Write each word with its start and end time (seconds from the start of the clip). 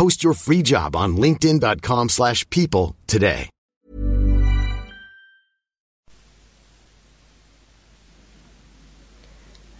Post 0.00 0.18
your 0.24 0.36
free 0.46 0.62
job 0.72 0.90
on 1.02 1.10
linkedin.com/people 1.24 2.08
slash 2.18 2.40
people 2.56 2.86
today. 3.06 3.48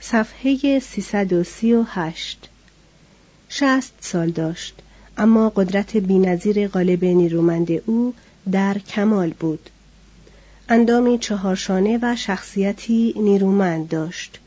صفحه 0.00 0.78
338 0.78 2.48
شست 3.48 3.92
سال 4.00 4.30
داشت 4.30 4.74
اما 5.16 5.48
قدرت 5.48 5.96
بینظیر 5.96 6.68
غالب 6.68 7.04
نیرومند 7.04 7.68
او 7.86 8.14
در 8.52 8.78
کمال 8.78 9.30
بود. 9.30 9.70
اندامی 10.68 11.18
چهارشانه 11.18 11.98
و 12.02 12.16
شخصیتی 12.16 13.14
نیرومند 13.16 13.88
داشت. 13.88 14.40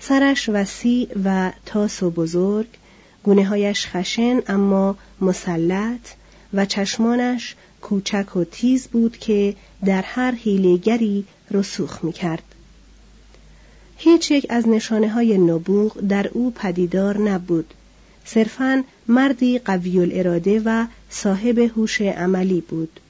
سرش 0.00 0.48
وسیع 0.48 1.08
و 1.24 1.52
تاس 1.66 2.02
و 2.02 2.10
بزرگ 2.10 2.68
گونه 3.28 3.44
هایش 3.44 3.86
خشن 3.86 4.40
اما 4.46 4.96
مسلط 5.20 6.00
و 6.54 6.66
چشمانش 6.66 7.54
کوچک 7.80 8.36
و 8.36 8.44
تیز 8.44 8.88
بود 8.88 9.18
که 9.18 9.54
در 9.84 10.02
هر 10.02 10.32
حیلهگری 10.32 11.24
رسوخ 11.50 12.04
می 12.04 12.12
کرد. 12.12 12.42
هیچ 13.96 14.30
یک 14.30 14.46
از 14.50 14.68
نشانه 14.68 15.08
های 15.08 15.38
نبوغ 15.38 16.00
در 16.00 16.28
او 16.28 16.50
پدیدار 16.50 17.18
نبود. 17.18 17.74
صرفاً 18.24 18.84
مردی 19.08 19.58
قوی 19.58 19.98
الاراده 19.98 20.62
و 20.64 20.86
صاحب 21.10 21.58
هوش 21.58 22.00
عملی 22.00 22.60
بود. 22.60 23.00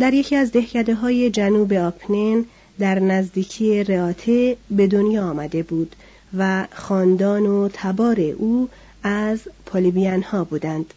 در 0.00 0.14
یکی 0.14 0.36
از 0.36 0.52
دهکده 0.52 0.94
های 0.94 1.30
جنوب 1.30 1.72
آپنن 1.72 2.44
در 2.78 2.98
نزدیکی 2.98 3.84
رئاته 3.84 4.56
به 4.70 4.86
دنیا 4.86 5.30
آمده 5.30 5.62
بود 5.62 5.96
و 6.34 6.66
خاندان 6.74 7.46
و 7.46 7.68
تبار 7.72 8.20
او 8.20 8.68
از 9.02 9.40
پولیبیان 9.66 10.22
ها 10.22 10.44
بودند. 10.44 10.94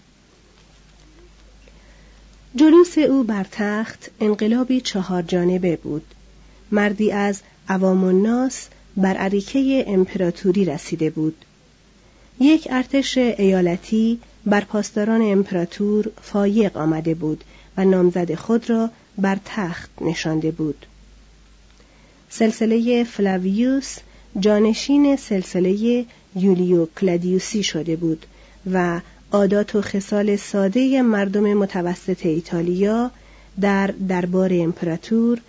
جلوس 2.56 2.98
او 2.98 3.24
بر 3.24 3.46
تخت 3.52 4.12
انقلابی 4.20 4.82
چهار 4.82 5.22
جانبه 5.22 5.76
بود. 5.76 6.06
مردی 6.72 7.12
از 7.12 7.42
عوام 7.70 8.04
الناس 8.04 8.68
بر 8.98 9.18
اریکه 9.18 9.86
امپراتوری 9.88 10.66
رسیده 10.66 11.10
بود. 11.10 11.46
یک 12.40 12.68
ارتش 12.72 13.18
ایالتی 13.18 14.20
بر 14.46 14.62
پاسداران 14.62 15.22
امپراتور 15.22 16.12
فایق 16.22 16.78
آمده 16.78 17.14
بود 17.16 17.44
و 17.78 17.86
نامزد 17.86 18.36
خود 18.36 18.70
را 18.70 18.90
بر 19.18 19.38
تخت 19.46 19.90
نشانده 20.02 20.52
بود. 20.52 20.86
سلسله 22.30 23.04
فلاویوس 23.04 23.98
جانشین 24.40 25.16
سلسله 25.16 26.06
یولیو 26.36 26.86
کلادیوسی 26.86 27.64
شده 27.64 27.96
بود 27.96 28.26
و 28.72 29.02
عادات 29.32 29.76
و 29.76 29.82
خصال 29.82 30.36
ساده 30.36 31.02
مردم 31.02 31.54
متوسط 31.54 32.26
ایتالیا 32.26 33.12
در 33.62 33.88
دربار 33.88 34.50
امپراتور 34.54 35.42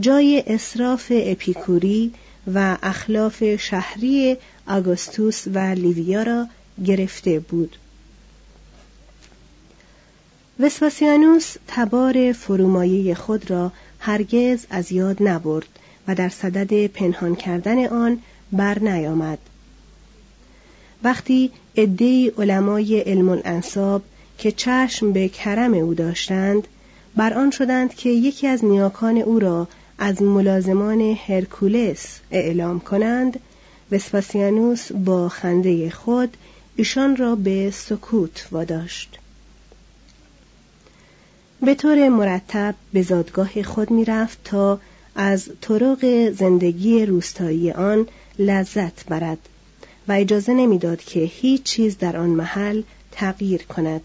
جای 0.00 0.44
اصراف 0.46 1.12
اپیکوری 1.14 2.12
و 2.54 2.76
اخلاف 2.82 3.56
شهری 3.56 4.36
آگوستوس 4.66 5.44
و 5.54 5.58
لیویا 5.58 6.22
را 6.22 6.46
گرفته 6.84 7.40
بود. 7.40 7.76
وسپاسیانوس 10.60 11.56
تبار 11.68 12.32
فرومایه 12.32 13.14
خود 13.14 13.50
را 13.50 13.72
هرگز 13.98 14.66
از 14.70 14.92
یاد 14.92 15.22
نبرد 15.22 15.68
و 16.08 16.14
در 16.14 16.28
صدد 16.28 16.86
پنهان 16.86 17.36
کردن 17.36 17.86
آن 17.86 18.18
بر 18.52 18.78
نیامد. 18.78 19.38
وقتی 21.04 21.50
عدهای 21.76 22.32
علمای 22.38 23.00
علم 23.00 23.28
الانصاب 23.28 24.02
که 24.38 24.52
چشم 24.52 25.12
به 25.12 25.28
کرم 25.28 25.74
او 25.74 25.94
داشتند 25.94 26.68
بر 27.16 27.34
آن 27.34 27.50
شدند 27.50 27.94
که 27.94 28.10
یکی 28.10 28.46
از 28.46 28.64
نیاکان 28.64 29.16
او 29.18 29.38
را 29.38 29.68
از 29.98 30.22
ملازمان 30.22 31.16
هرکولس 31.26 32.18
اعلام 32.30 32.80
کنند 32.80 33.40
وسپاسیانوس 33.92 34.92
با 34.92 35.28
خنده 35.28 35.90
خود 35.90 36.36
ایشان 36.76 37.16
را 37.16 37.34
به 37.34 37.70
سکوت 37.70 38.48
واداشت 38.50 39.18
به 41.62 41.74
طور 41.74 42.08
مرتب 42.08 42.74
به 42.92 43.02
زادگاه 43.02 43.62
خود 43.62 43.90
می‌رفت 43.90 44.38
تا 44.44 44.80
از 45.20 45.48
طرق 45.60 46.30
زندگی 46.30 47.06
روستایی 47.06 47.70
آن 47.70 48.06
لذت 48.38 49.06
برد 49.06 49.38
و 50.08 50.12
اجازه 50.12 50.54
نمی‌داد 50.54 51.00
که 51.00 51.20
هیچ 51.20 51.62
چیز 51.62 51.98
در 51.98 52.16
آن 52.16 52.28
محل 52.30 52.82
تغییر 53.12 53.62
کند. 53.62 54.00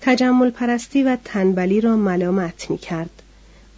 تجمل 0.00 0.50
پرستی 0.50 1.02
و 1.02 1.16
تنبلی 1.24 1.80
را 1.80 1.96
ملامت 1.96 2.70
می 2.70 2.78
کرد 2.78 3.10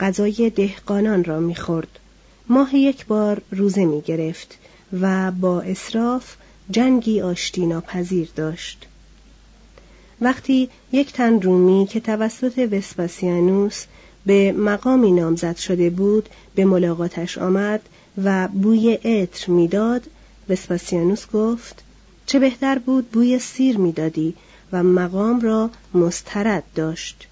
غذای 0.00 0.50
دهقانان 0.50 1.24
را 1.24 1.40
می 1.40 1.54
خورد 1.54 1.98
ماه 2.48 2.76
یک 2.76 3.06
بار 3.06 3.42
روزه 3.50 3.84
می 3.84 4.00
گرفت 4.00 4.58
و 5.00 5.30
با 5.30 5.60
اصراف 5.60 6.36
جنگی 6.70 7.20
آشتی 7.20 7.66
ناپذیر 7.66 8.28
داشت. 8.36 8.86
وقتی 10.20 10.68
یک 10.92 11.12
تن 11.12 11.40
رومی 11.40 11.86
که 11.90 12.00
توسط 12.00 12.68
وسپاسیانوس 12.72 13.84
به 14.26 14.52
مقامی 14.52 15.12
نامزد 15.12 15.56
شده 15.56 15.90
بود 15.90 16.28
به 16.54 16.64
ملاقاتش 16.64 17.38
آمد 17.38 17.80
و 18.24 18.48
بوی 18.48 18.92
عطر 18.92 19.50
می‌داد. 19.50 20.02
وسپاسیانوس 20.48 21.26
گفت 21.32 21.82
چه 22.26 22.38
بهتر 22.38 22.78
بود 22.78 23.10
بوی 23.10 23.38
سیر 23.38 23.78
می‌دادی 23.78 24.34
و 24.72 24.82
مقام 24.82 25.40
را 25.40 25.70
مسترد 25.94 26.64
داشت. 26.74 27.26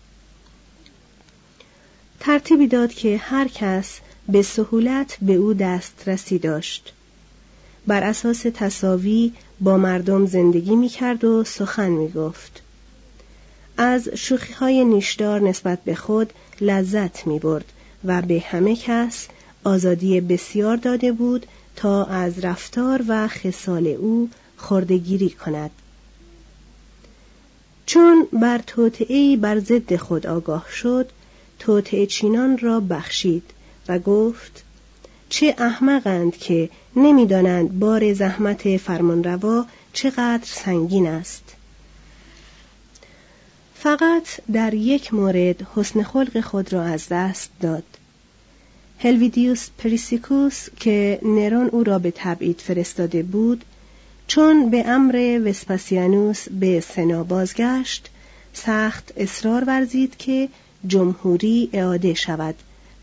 ترتیبی 2.20 2.66
داد 2.66 2.92
که 2.92 3.16
هر 3.16 3.48
کس 3.48 3.98
به 4.28 4.42
سهولت 4.42 5.18
به 5.22 5.34
او 5.34 5.54
دسترسی 5.54 6.38
داشت. 6.38 6.92
بر 7.86 8.02
اساس 8.02 8.46
تصاوی 8.54 9.32
با 9.60 9.76
مردم 9.76 10.26
زندگی 10.26 10.76
می 10.76 10.88
کرد 10.88 11.24
و 11.24 11.44
سخن 11.44 11.90
می 11.90 12.08
گفت. 12.08 12.62
از 13.76 14.08
شوخی 14.08 14.52
های 14.52 14.84
نیشدار 14.84 15.40
نسبت 15.40 15.78
به 15.84 15.94
خود 15.94 16.32
لذت 16.60 17.26
می 17.26 17.38
برد 17.38 17.64
و 18.04 18.22
به 18.22 18.40
همه 18.40 18.76
کس 18.76 19.28
آزادی 19.64 20.20
بسیار 20.20 20.76
داده 20.76 21.12
بود 21.12 21.46
تا 21.76 22.04
از 22.04 22.38
رفتار 22.38 23.04
و 23.08 23.28
خصال 23.28 23.86
او 23.86 24.30
خردگیری 24.56 25.30
کند. 25.30 25.70
چون 27.86 28.28
بر 28.32 28.58
توطعه 28.58 29.36
بر 29.36 29.58
ضد 29.58 29.96
خود 29.96 30.26
آگاه 30.26 30.66
شد 30.70 31.10
توطعه 31.58 32.06
چینان 32.06 32.58
را 32.58 32.80
بخشید 32.80 33.42
و 33.88 33.98
گفت 33.98 34.64
چه 35.28 35.54
احمقند 35.58 36.36
که 36.36 36.70
نمی‌دانند 36.96 37.78
بار 37.78 38.12
زحمت 38.12 38.76
فرمانروا 38.76 39.66
چقدر 39.92 40.44
سنگین 40.44 41.06
است 41.06 41.47
فقط 43.82 44.28
در 44.52 44.74
یک 44.74 45.14
مورد 45.14 45.66
حسن 45.74 46.02
خلق 46.02 46.40
خود 46.40 46.72
را 46.72 46.82
از 46.82 47.08
دست 47.08 47.50
داد 47.60 47.84
هلویدیوس 48.98 49.68
پریسیکوس 49.78 50.68
که 50.80 51.18
نرون 51.22 51.68
او 51.68 51.84
را 51.84 51.98
به 51.98 52.12
تبعید 52.16 52.60
فرستاده 52.60 53.22
بود 53.22 53.64
چون 54.26 54.70
به 54.70 54.88
امر 54.88 55.40
وسپاسیانوس 55.44 56.48
به 56.48 56.80
سنا 56.80 57.24
بازگشت 57.24 58.10
سخت 58.52 59.12
اصرار 59.16 59.64
ورزید 59.64 60.16
که 60.16 60.48
جمهوری 60.86 61.70
اعاده 61.72 62.14
شود 62.14 62.54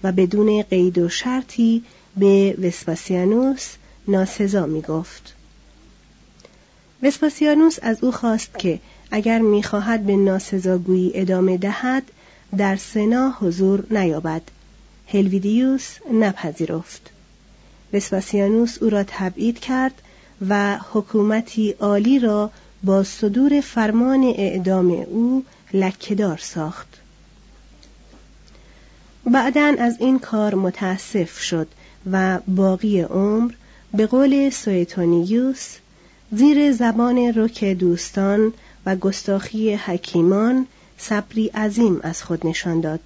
و 0.04 0.12
بدون 0.12 0.62
قید 0.62 0.98
و 0.98 1.10
شرطی 1.10 1.83
به 2.18 2.56
وسپاسیانوس 2.62 3.74
ناسزا 4.07 4.66
می 4.66 4.81
گفت. 4.81 5.36
وسپاسیانوس 7.04 7.77
از 7.81 8.04
او 8.04 8.12
خواست 8.12 8.60
که 8.60 8.80
اگر 9.16 9.40
می‌خواهد 9.40 10.06
به 10.06 10.16
ناسزاگویی 10.16 11.12
ادامه 11.16 11.58
دهد 11.58 12.04
در 12.58 12.76
سنا 12.76 13.34
حضور 13.40 13.84
نیابد. 13.92 14.42
هلویدیوس 15.08 15.98
نپذیرفت. 16.14 17.12
وسپاسیانوس 17.94 18.78
او 18.82 18.90
را 18.90 19.04
تبعید 19.08 19.60
کرد 19.60 20.02
و 20.50 20.78
حکومتی 20.94 21.72
عالی 21.72 22.20
را 22.20 22.52
با 22.84 23.04
صدور 23.04 23.62
فرمان 23.62 24.24
اعدام 24.38 24.92
او 24.92 25.44
لکهدار 25.74 26.38
ساخت. 26.38 26.88
بعدا 29.26 29.76
از 29.80 29.98
این 30.00 30.20
کار 30.20 30.56
متاسف 30.56 31.40
شد 31.40 31.68
و 32.12 32.40
باقی 32.48 33.02
عمر 33.02 33.52
به 33.94 34.08
قول 34.08 34.50
سویتونیوس 34.50 35.76
زیر 36.32 36.72
زبان 36.72 37.18
رک 37.36 37.64
دوستان 37.66 38.54
و 38.86 38.96
گستاخی 38.96 39.74
حکیمان 39.74 40.68
صبری 40.98 41.48
عظیم 41.48 42.00
از 42.04 42.24
خود 42.24 42.48
نشان 42.48 42.82
داد 42.82 43.00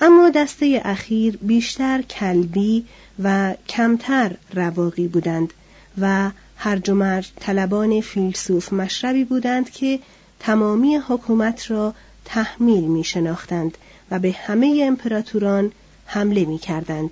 اما 0.00 0.30
دسته 0.30 0.82
اخیر 0.84 1.36
بیشتر 1.36 2.02
کلبی 2.02 2.84
و 3.22 3.54
کمتر 3.68 4.36
رواقی 4.54 5.08
بودند 5.08 5.52
و 6.00 6.30
هر 6.56 6.76
و 6.76 7.32
طلبان 7.36 8.00
فیلسوف 8.00 8.72
مشربی 8.72 9.24
بودند 9.24 9.70
که 9.70 10.00
تمامی 10.40 10.96
حکومت 10.96 11.70
را 11.70 11.94
تحمیل 12.24 12.84
می 12.84 13.04
شناختند 13.04 13.78
و 14.10 14.18
به 14.18 14.32
همه 14.32 14.82
امپراتوران 14.86 15.72
حمله 16.06 16.44
می 16.44 16.58
کردند. 16.58 17.10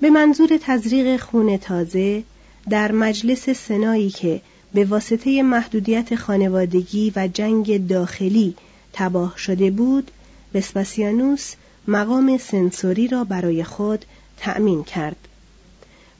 به 0.00 0.10
منظور 0.10 0.48
تزریق 0.62 1.20
خون 1.20 1.56
تازه 1.56 2.22
در 2.70 2.92
مجلس 2.92 3.50
سنایی 3.50 4.10
که 4.10 4.40
به 4.74 4.84
واسطه 4.84 5.42
محدودیت 5.42 6.14
خانوادگی 6.16 7.12
و 7.16 7.28
جنگ 7.28 7.86
داخلی 7.86 8.54
تباه 8.92 9.34
شده 9.36 9.70
بود 9.70 10.10
وسپاسیانوس 10.54 11.54
مقام 11.88 12.38
سنسوری 12.38 13.08
را 13.08 13.24
برای 13.24 13.64
خود 13.64 14.04
تأمین 14.36 14.84
کرد. 14.84 15.16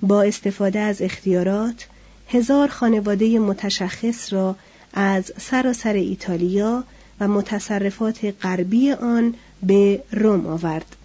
با 0.02 0.22
استفاده 0.22 0.78
از 0.78 1.02
اختیارات 1.02 1.86
هزار 2.28 2.68
خانواده 2.68 3.38
متشخص 3.38 4.32
را 4.32 4.56
از 4.94 5.32
سراسر 5.38 5.92
ایتالیا 5.92 6.84
و 7.20 7.28
متصرفات 7.28 8.34
غربی 8.42 8.92
آن 8.92 9.34
به 9.62 10.02
روم 10.12 10.46
آورد. 10.46 10.96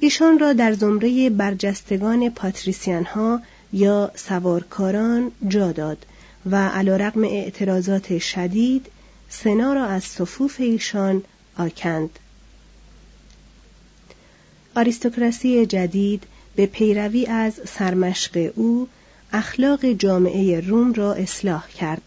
ایشان 0.00 0.38
را 0.38 0.52
در 0.52 0.72
زمره 0.72 1.30
برجستگان 1.30 2.30
پاتریسیان 2.30 3.04
ها 3.04 3.40
یا 3.76 4.10
سوارکاران 4.14 5.32
جا 5.48 5.72
داد 5.72 6.06
و 6.50 6.68
علیرغم 6.68 7.24
اعتراضات 7.24 8.18
شدید 8.18 8.86
سنا 9.28 9.72
را 9.72 9.86
از 9.86 10.04
صفوف 10.04 10.56
ایشان 10.60 11.22
آکند. 11.58 12.10
آریستوکراسی 14.76 15.66
جدید 15.66 16.22
به 16.56 16.66
پیروی 16.66 17.26
از 17.26 17.60
سرمشق 17.66 18.52
او 18.54 18.88
اخلاق 19.32 19.84
جامعه 19.92 20.60
روم 20.60 20.92
را 20.92 21.14
اصلاح 21.14 21.68
کرد. 21.68 22.02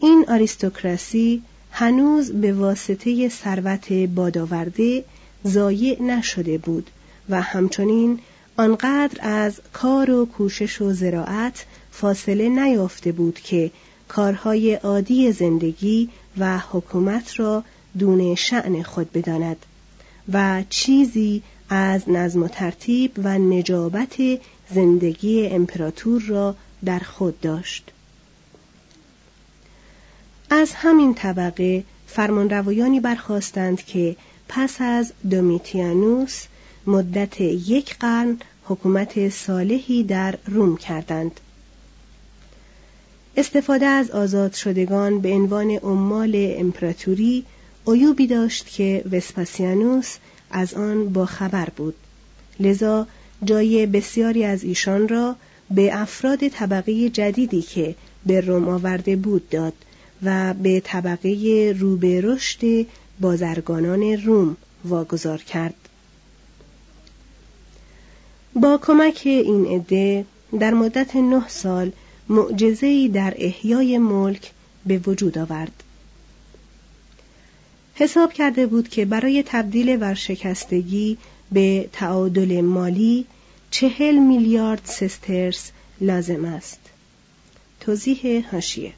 این 0.00 0.24
آریستوکراسی 0.28 1.42
هنوز 1.70 2.32
به 2.32 2.52
واسطه 2.52 3.28
ثروت 3.28 3.92
بادآورده 3.92 5.04
ضایع 5.46 6.02
نشده 6.02 6.58
بود 6.58 6.90
و 7.28 7.42
همچنین 7.42 8.20
آنقدر 8.56 9.18
از 9.20 9.60
کار 9.72 10.10
و 10.10 10.26
کوشش 10.26 10.82
و 10.82 10.92
زراعت 10.92 11.64
فاصله 11.90 12.48
نیافته 12.48 13.12
بود 13.12 13.40
که 13.40 13.70
کارهای 14.08 14.74
عادی 14.74 15.32
زندگی 15.32 16.10
و 16.38 16.58
حکومت 16.58 17.40
را 17.40 17.64
دون 17.98 18.34
شعن 18.34 18.82
خود 18.82 19.12
بداند 19.12 19.66
و 20.32 20.64
چیزی 20.70 21.42
از 21.68 22.10
نظم 22.10 22.42
و 22.42 22.48
ترتیب 22.48 23.12
و 23.24 23.38
نجابت 23.38 24.14
زندگی 24.70 25.46
امپراتور 25.46 26.22
را 26.22 26.56
در 26.84 26.98
خود 26.98 27.40
داشت. 27.40 27.92
از 30.50 30.72
همین 30.74 31.14
طبقه 31.14 31.84
فرمانروایانی 32.06 33.00
برخواستند 33.00 33.84
که 33.84 34.16
پس 34.48 34.76
از 34.80 35.12
دومیتیانوس 35.30 36.44
مدت 36.86 37.40
یک 37.40 37.96
قرن 37.98 38.38
حکومت 38.64 39.28
صالحی 39.28 40.04
در 40.04 40.38
روم 40.46 40.76
کردند. 40.76 41.40
استفاده 43.36 43.86
از 43.86 44.10
آزاد 44.10 44.52
شدگان 44.52 45.20
به 45.20 45.32
عنوان 45.32 45.70
عمال 45.70 46.32
امپراتوری 46.34 47.44
عیوبی 47.86 48.26
داشت 48.26 48.66
که 48.66 49.04
وسپاسیانوس 49.12 50.16
از 50.50 50.74
آن 50.74 51.12
با 51.12 51.26
خبر 51.26 51.68
بود. 51.76 51.94
لذا 52.60 53.06
جای 53.44 53.86
بسیاری 53.86 54.44
از 54.44 54.64
ایشان 54.64 55.08
را 55.08 55.36
به 55.70 56.00
افراد 56.00 56.48
طبقه 56.48 57.10
جدیدی 57.10 57.62
که 57.62 57.94
به 58.26 58.40
روم 58.40 58.68
آورده 58.68 59.16
بود 59.16 59.48
داد 59.48 59.74
و 60.22 60.54
به 60.54 60.80
طبقه 60.84 61.74
روبه 61.78 62.20
رشد 62.20 62.86
بازرگانان 63.20 64.02
روم 64.02 64.56
واگذار 64.84 65.38
کرد. 65.38 65.85
با 68.56 68.78
کمک 68.82 69.22
این 69.24 69.66
عده 69.66 70.24
در 70.60 70.74
مدت 70.74 71.16
نه 71.16 71.48
سال 71.48 71.92
معجزه‌ای 72.28 73.08
در 73.08 73.34
احیای 73.36 73.98
ملک 73.98 74.52
به 74.86 74.98
وجود 74.98 75.38
آورد. 75.38 75.82
حساب 77.94 78.32
کرده 78.32 78.66
بود 78.66 78.88
که 78.88 79.04
برای 79.04 79.42
تبدیل 79.46 80.02
ورشکستگی 80.02 81.18
به 81.52 81.88
تعادل 81.92 82.60
مالی 82.60 83.26
چهل 83.70 84.18
میلیارد 84.18 84.80
سسترس 84.84 85.70
لازم 86.00 86.44
است. 86.44 86.80
توضیح 87.80 88.48
هاشیه. 88.52 88.92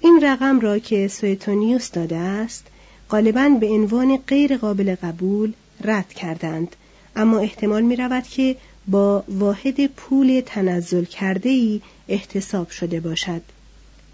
این 0.00 0.20
رقم 0.22 0.60
را 0.60 0.78
که 0.78 1.08
سویتونیوس 1.08 1.90
داده 1.90 2.16
است 2.16 2.66
غالبا 3.10 3.48
به 3.60 3.66
عنوان 3.66 4.16
غیر 4.16 4.56
قابل 4.56 4.94
قبول 5.02 5.52
رد 5.84 6.12
کردند. 6.12 6.76
اما 7.18 7.38
احتمال 7.38 7.82
می 7.82 7.96
رود 7.96 8.24
که 8.24 8.56
با 8.88 9.24
واحد 9.28 9.86
پول 9.86 10.42
تنزل 10.46 11.04
کرده 11.04 11.48
ای 11.48 11.80
احتساب 12.08 12.70
شده 12.70 13.00
باشد. 13.00 13.42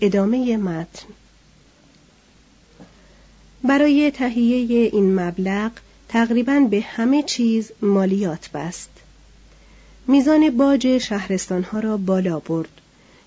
ادامه 0.01 0.57
متن. 0.57 1.07
برای 3.65 4.11
تهیه 4.11 4.91
این 4.93 5.21
مبلغ 5.21 5.71
تقریبا 6.09 6.61
به 6.71 6.81
همه 6.81 7.23
چیز 7.23 7.71
مالیات 7.83 8.51
بست. 8.51 8.91
میزان 10.07 10.51
باج 10.51 10.99
شهرستانها 10.99 11.81
را 11.81 11.97
بالا 11.97 12.39
برد. 12.39 12.81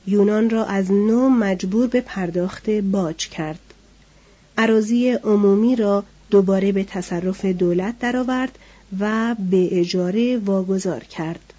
یونان 0.08 0.50
را 0.50 0.66
از 0.66 0.92
نو 0.92 1.30
مجبور 1.30 1.88
به 1.88 2.02
پرداخت 2.02 2.70
باج 2.70 3.30
کرد. 3.30 3.60
عراضی 4.58 5.12
عمومی 5.12 5.76
را 5.76 6.04
دوباره 6.30 6.72
به 6.72 6.84
تصرف 6.84 7.46
دولت 7.46 8.00
درآورد 8.00 8.60
و 9.00 9.36
به 9.52 9.80
اجاره 9.80 10.38
واگذار 10.38 11.04
کرد. 11.04 11.54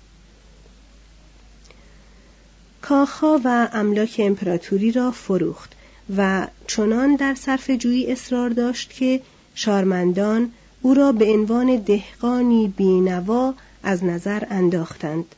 کاخها 2.83 3.41
و 3.45 3.69
املاک 3.73 4.17
امپراتوری 4.25 4.93
را 4.93 5.11
فروخت 5.11 5.73
و 6.17 6.47
چنان 6.67 7.17
در 7.17 7.35
صرف 7.35 7.71
جویی 7.71 8.13
اصرار 8.13 8.51
داشت 8.51 8.91
که 8.91 9.21
شارمندان 9.55 10.51
او 10.83 10.95
را 10.95 11.13
به 11.13 11.25
عنوان 11.33 11.77
دهقانی 11.77 12.75
بینوا 12.77 13.55
از 13.83 14.05
نظر 14.05 14.45
انداختند. 14.51 15.35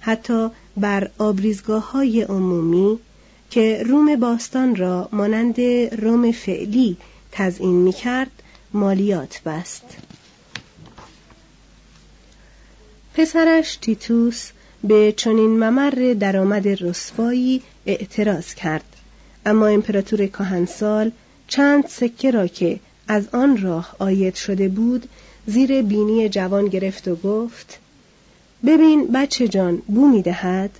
حتی 0.00 0.48
بر 0.76 1.10
آبریزگاه 1.18 1.90
های 1.90 2.22
عمومی 2.22 2.98
که 3.50 3.82
روم 3.86 4.16
باستان 4.16 4.76
را 4.76 5.08
مانند 5.12 5.60
روم 6.00 6.32
فعلی 6.32 6.96
تزئین 7.32 7.76
می 7.76 7.92
کرد 7.92 8.30
مالیات 8.72 9.42
بست. 9.42 9.84
پسرش 13.18 13.76
تیتوس 13.76 14.50
به 14.84 15.14
چنین 15.16 15.64
ممر 15.64 16.16
درآمد 16.20 16.68
رسوایی 16.68 17.62
اعتراض 17.86 18.54
کرد. 18.54 18.84
اما 19.46 19.66
امپراتور 19.66 20.26
کهنسال 20.26 21.10
چند 21.48 21.86
سکه 21.86 22.30
را 22.30 22.46
که 22.46 22.80
از 23.08 23.28
آن 23.32 23.62
راه 23.62 23.96
آید 23.98 24.34
شده 24.34 24.68
بود 24.68 25.08
زیر 25.46 25.82
بینی 25.82 26.28
جوان 26.28 26.66
گرفت 26.68 27.08
و 27.08 27.16
گفت 27.16 27.78
ببین 28.66 29.06
بچه 29.06 29.48
جان 29.48 29.82
بو 29.86 30.08
می 30.08 30.22
دهد؟ 30.22 30.70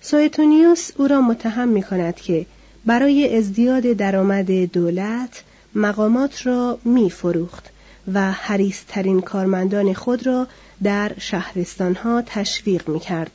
سویتونیوس 0.00 0.90
او 0.96 1.06
را 1.08 1.20
متهم 1.20 1.68
می 1.68 1.82
کند 1.82 2.16
که 2.16 2.46
برای 2.86 3.36
ازدیاد 3.36 3.82
درآمد 3.82 4.50
دولت 4.50 5.42
مقامات 5.74 6.46
را 6.46 6.78
می 6.84 7.10
فروخت. 7.10 7.70
و 8.14 8.32
حریسترین 8.32 9.20
کارمندان 9.20 9.94
خود 9.94 10.26
را 10.26 10.46
در 10.82 11.12
شهرستانها 11.18 12.22
تشویق 12.26 12.88
می 12.88 13.00
کرد 13.00 13.30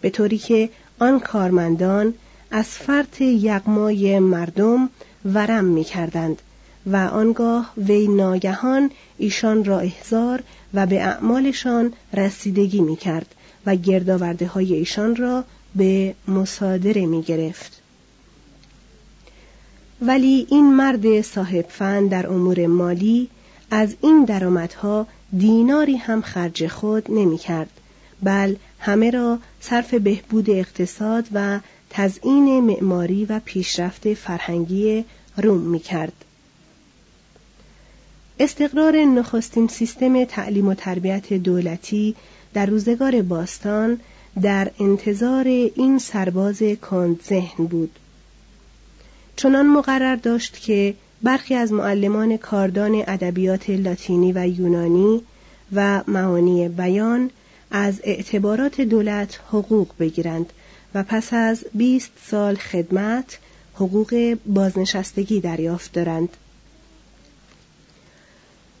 به 0.00 0.10
طوری 0.10 0.38
که 0.38 0.68
آن 0.98 1.20
کارمندان 1.20 2.14
از 2.50 2.66
فرط 2.66 3.20
یغمای 3.20 4.18
مردم 4.18 4.90
ورم 5.24 5.64
می 5.64 5.84
کردند 5.84 6.42
و 6.86 6.96
آنگاه 6.96 7.72
وی 7.76 8.08
ناگهان 8.08 8.90
ایشان 9.18 9.64
را 9.64 9.78
احضار 9.80 10.42
و 10.74 10.86
به 10.86 11.02
اعمالشان 11.02 11.92
رسیدگی 12.14 12.80
می 12.80 12.96
کرد 12.96 13.34
و 13.66 13.76
گردآورده 13.76 14.46
های 14.46 14.74
ایشان 14.74 15.16
را 15.16 15.44
به 15.76 16.14
مصادره 16.28 17.06
می 17.06 17.22
گرفت. 17.22 17.82
ولی 20.00 20.46
این 20.50 20.74
مرد 20.74 21.20
صاحب 21.20 21.66
فن 21.68 22.06
در 22.06 22.26
امور 22.26 22.66
مالی 22.66 23.28
از 23.74 23.94
این 24.00 24.24
درآمدها 24.24 25.06
دیناری 25.38 25.96
هم 25.96 26.22
خرج 26.22 26.66
خود 26.66 27.06
نمی 27.08 27.38
کرد 27.38 27.70
بل 28.22 28.56
همه 28.78 29.10
را 29.10 29.38
صرف 29.60 29.94
بهبود 29.94 30.50
اقتصاد 30.50 31.28
و 31.32 31.60
تزئین 31.90 32.60
معماری 32.60 33.24
و 33.24 33.40
پیشرفت 33.44 34.14
فرهنگی 34.14 35.04
روم 35.36 35.60
می 35.60 35.78
کرد. 35.78 36.12
استقرار 38.40 38.96
نخستین 38.96 39.68
سیستم 39.68 40.24
تعلیم 40.24 40.68
و 40.68 40.74
تربیت 40.74 41.32
دولتی 41.32 42.14
در 42.54 42.66
روزگار 42.66 43.22
باستان 43.22 44.00
در 44.42 44.70
انتظار 44.80 45.46
این 45.46 45.98
سرباز 45.98 46.62
کند 46.90 47.20
ذهن 47.28 47.66
بود 47.66 47.98
چنان 49.36 49.66
مقرر 49.66 50.16
داشت 50.16 50.60
که 50.60 50.94
برخی 51.22 51.54
از 51.54 51.72
معلمان 51.72 52.36
کاردان 52.36 52.94
ادبیات 53.06 53.70
لاتینی 53.70 54.32
و 54.32 54.48
یونانی 54.48 55.22
و 55.72 56.02
معانی 56.06 56.68
بیان 56.68 57.30
از 57.70 58.00
اعتبارات 58.04 58.80
دولت 58.80 59.40
حقوق 59.48 59.88
بگیرند 60.00 60.52
و 60.94 61.02
پس 61.02 61.32
از 61.32 61.64
20 61.74 62.10
سال 62.30 62.54
خدمت 62.54 63.38
حقوق 63.74 64.36
بازنشستگی 64.46 65.40
دریافت 65.40 65.92
دارند. 65.92 66.28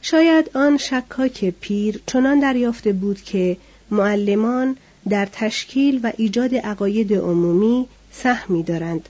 شاید 0.02 0.50
آن 0.54 0.76
شکاک 0.76 1.44
پیر 1.44 2.00
چنان 2.06 2.40
دریافته 2.40 2.92
بود 2.92 3.22
که 3.22 3.56
معلمان 3.90 4.76
در 5.08 5.28
تشکیل 5.32 6.00
و 6.02 6.12
ایجاد 6.16 6.54
عقاید 6.54 7.14
عمومی 7.14 7.86
سهمی 8.12 8.62
دارند 8.62 9.08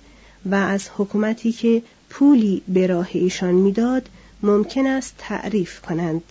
و 0.51 0.55
از 0.55 0.89
حکومتی 0.97 1.53
که 1.53 1.83
پولی 2.13 2.63
به 2.69 2.87
راه 2.87 3.09
ایشان 3.13 3.55
می‌داد 3.55 4.09
ممکن 4.43 4.87
است 4.87 5.15
تعریف 5.19 5.81
کنند. 5.81 6.23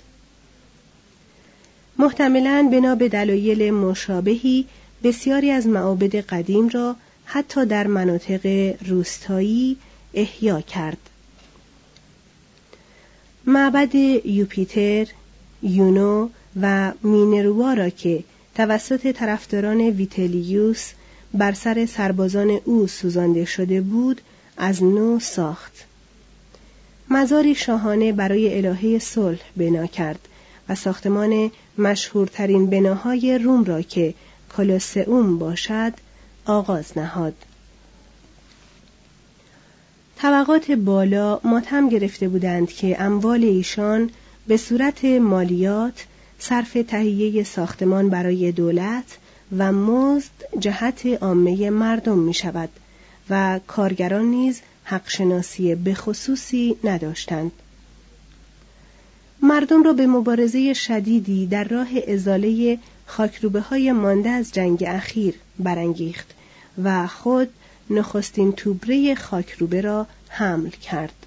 محتملا 2.00 2.70
بنا 2.72 2.96
به 2.96 3.10
دلایل 3.10 3.72
مشابهی 3.72 4.66
بسیاری 5.04 5.52
از 5.52 5.68
معابد 5.68 6.16
قدیم 6.16 6.68
را 6.68 6.96
حتی 7.26 7.66
در 7.66 7.88
مناطق 7.88 8.74
روستایی 8.88 9.78
احیا 10.14 10.62
کرد. 10.62 10.98
معبد 13.46 13.96
یوپیتر 14.26 15.08
یونو 15.64 16.30
و 16.62 16.92
مینروا 17.04 17.74
را 17.74 17.90
که 17.90 18.24
توسط 18.56 19.12
طرفداران 19.12 19.82
ویتلیوس 19.82 20.92
بر 21.34 21.54
سر 21.54 21.86
سربازان 21.86 22.60
او 22.66 22.88
سوزانده 22.88 23.46
شده 23.46 23.82
بود 23.82 24.22
از 24.58 24.84
نو 24.84 25.20
ساخت. 25.20 25.86
مزاری 27.10 27.56
شاهانه 27.56 28.12
برای 28.12 28.58
الهه 28.58 29.00
صلح 29.00 29.42
بنا 29.58 29.86
کرد 29.86 30.28
و 30.70 30.76
ساختمان 30.76 31.52
مشهورترین 31.78 32.70
بناهای 32.70 33.38
روم 33.38 33.64
را 33.64 33.82
که 33.82 34.14
کلوسئوم 34.58 35.38
باشد 35.38 35.94
آغاز 36.46 36.98
نهاد. 36.98 37.34
طبقات 40.18 40.72
بالا 40.72 41.40
ماتم 41.44 41.90
گرفته 41.90 42.28
بودند 42.28 42.70
که 42.70 43.02
اموال 43.02 43.44
ایشان 43.44 44.10
به 44.48 44.58
صورت 44.58 45.06
مالیات 45.06 46.06
صرف 46.40 46.78
تهیه 46.88 47.44
ساختمان 47.44 48.10
برای 48.10 48.52
دولت 48.52 49.18
و 49.58 49.72
مزد 49.72 50.32
جهت 50.60 51.06
عامه 51.06 51.70
مردم 51.70 52.18
می 52.18 52.34
شود 52.34 52.70
و 53.32 53.60
کارگران 53.68 54.26
نیز 54.26 54.62
حقشناسی 54.84 55.94
خصوصی 55.94 56.76
نداشتند. 56.84 57.52
مردم 59.42 59.84
را 59.84 59.94
به 59.94 60.08
مبارزه 60.08 60.74
شدیدی 60.74 61.48
در 61.48 61.64
راه 61.64 61.88
ازاله 62.08 62.78
خاکروبه 63.06 63.62
های 63.62 63.92
مانده 63.92 64.30
از 64.30 64.52
جنگ 64.52 64.84
اخیر 64.88 65.36
برانگیخت 65.60 66.28
و 66.84 67.08
خود 67.08 67.50
نخستین 67.90 68.52
توبره 68.52 69.16
خاکروبه 69.16 69.82
را 69.82 70.08
حمل 70.30 70.70
کرد. 70.70 71.26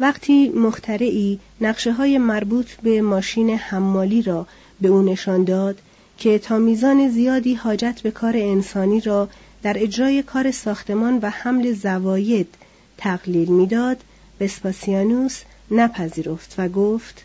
وقتی 0.00 0.48
مخترعی 0.48 1.40
نقشه 1.60 1.92
های 1.92 2.18
مربوط 2.18 2.70
به 2.82 3.02
ماشین 3.02 3.50
حمالی 3.50 4.22
را 4.22 4.46
به 4.80 4.88
او 4.88 5.02
نشان 5.02 5.44
داد 5.44 5.78
که 6.18 6.38
تا 6.38 6.58
میزان 6.58 7.08
زیادی 7.08 7.54
حاجت 7.54 8.00
به 8.02 8.10
کار 8.10 8.36
انسانی 8.36 9.00
را 9.00 9.28
در 9.62 9.76
اجرای 9.78 10.22
کار 10.22 10.50
ساختمان 10.50 11.18
و 11.22 11.30
حمل 11.30 11.72
زواید 11.72 12.54
تقلیل 12.98 13.48
می‌داد 13.48 13.96
وسپاسیانوس 14.40 15.40
نپذیرفت 15.70 16.54
و 16.58 16.68
گفت 16.68 17.24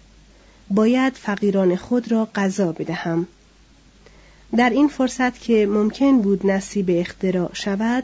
باید 0.69 1.13
فقیران 1.13 1.75
خود 1.75 2.11
را 2.11 2.29
غذا 2.35 2.71
بدهم 2.71 3.27
در 4.57 4.69
این 4.69 4.87
فرصت 4.87 5.41
که 5.41 5.65
ممکن 5.65 6.21
بود 6.21 6.45
نصیب 6.45 6.85
اختراع 6.89 7.53
شود 7.53 8.03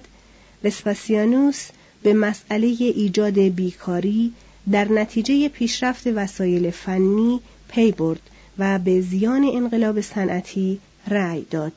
وسپاسیانوس 0.64 1.68
به 2.04 2.14
مسئله 2.14 2.68
ایجاد 2.80 3.40
بیکاری 3.40 4.34
در 4.72 4.92
نتیجه 4.92 5.50
پیشرفت 5.50 6.08
وسایل 6.08 6.72
فنی 6.72 7.40
پی 7.68 7.92
برد 7.92 8.22
و 8.60 8.80
به 8.80 9.02
زیان 9.02 9.50
انقلاب 9.54 10.02
صنعتی 10.02 10.80
رأی 11.08 11.46
داد. 11.52 11.74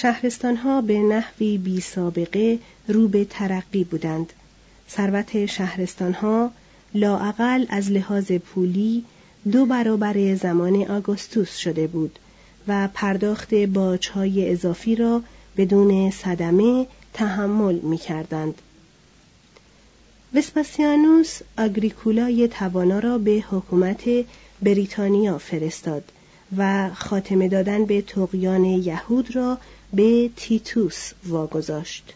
شهرستانها 0.00 0.80
به 0.80 0.98
نحوی 0.98 1.58
بی 1.58 1.80
سابقه 1.80 2.58
رو 2.88 3.08
به 3.08 3.24
ترقی 3.24 3.84
بودند. 3.84 4.32
ثروت 4.90 5.46
شهرستانها 5.46 6.50
لاعقل 6.94 7.66
از 7.68 7.90
لحاظ 7.90 8.32
پولی 8.32 9.04
دو 9.52 9.66
برابر 9.66 10.34
زمان 10.34 10.82
آگوستوس 10.90 11.56
شده 11.56 11.86
بود 11.86 12.18
و 12.68 12.88
پرداخت 12.94 13.54
باجهای 13.54 14.52
اضافی 14.52 14.96
را 14.96 15.22
بدون 15.56 16.10
صدمه 16.10 16.86
تحمل 17.14 17.74
می 17.74 17.98
کردند. 17.98 18.54
وسپاسیانوس 20.34 21.38
آگریکولای 21.58 22.48
توانا 22.48 22.98
را 22.98 23.18
به 23.18 23.44
حکومت 23.50 24.04
بریتانیا 24.62 25.38
فرستاد 25.38 26.12
و 26.56 26.90
خاتمه 26.94 27.48
دادن 27.48 27.84
به 27.84 28.02
تقیان 28.02 28.64
یهود 28.64 29.36
را 29.36 29.58
به 29.92 30.30
تیتوس 30.36 31.12
واگذاشت. 31.26 32.14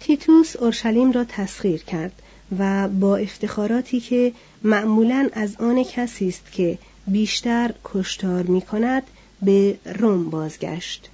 تیتوس 0.00 0.56
اورشلیم 0.56 1.12
را 1.12 1.24
تسخیر 1.24 1.82
کرد 1.82 2.22
و 2.58 2.88
با 2.88 3.16
افتخاراتی 3.16 4.00
که 4.00 4.32
معمولا 4.62 5.28
از 5.32 5.56
آن 5.56 5.84
کسی 5.84 6.28
است 6.28 6.52
که 6.52 6.78
بیشتر 7.06 7.74
کشتار 7.84 8.42
می 8.42 8.62
کند 8.62 9.02
به 9.42 9.78
روم 9.84 10.30
بازگشت. 10.30 11.08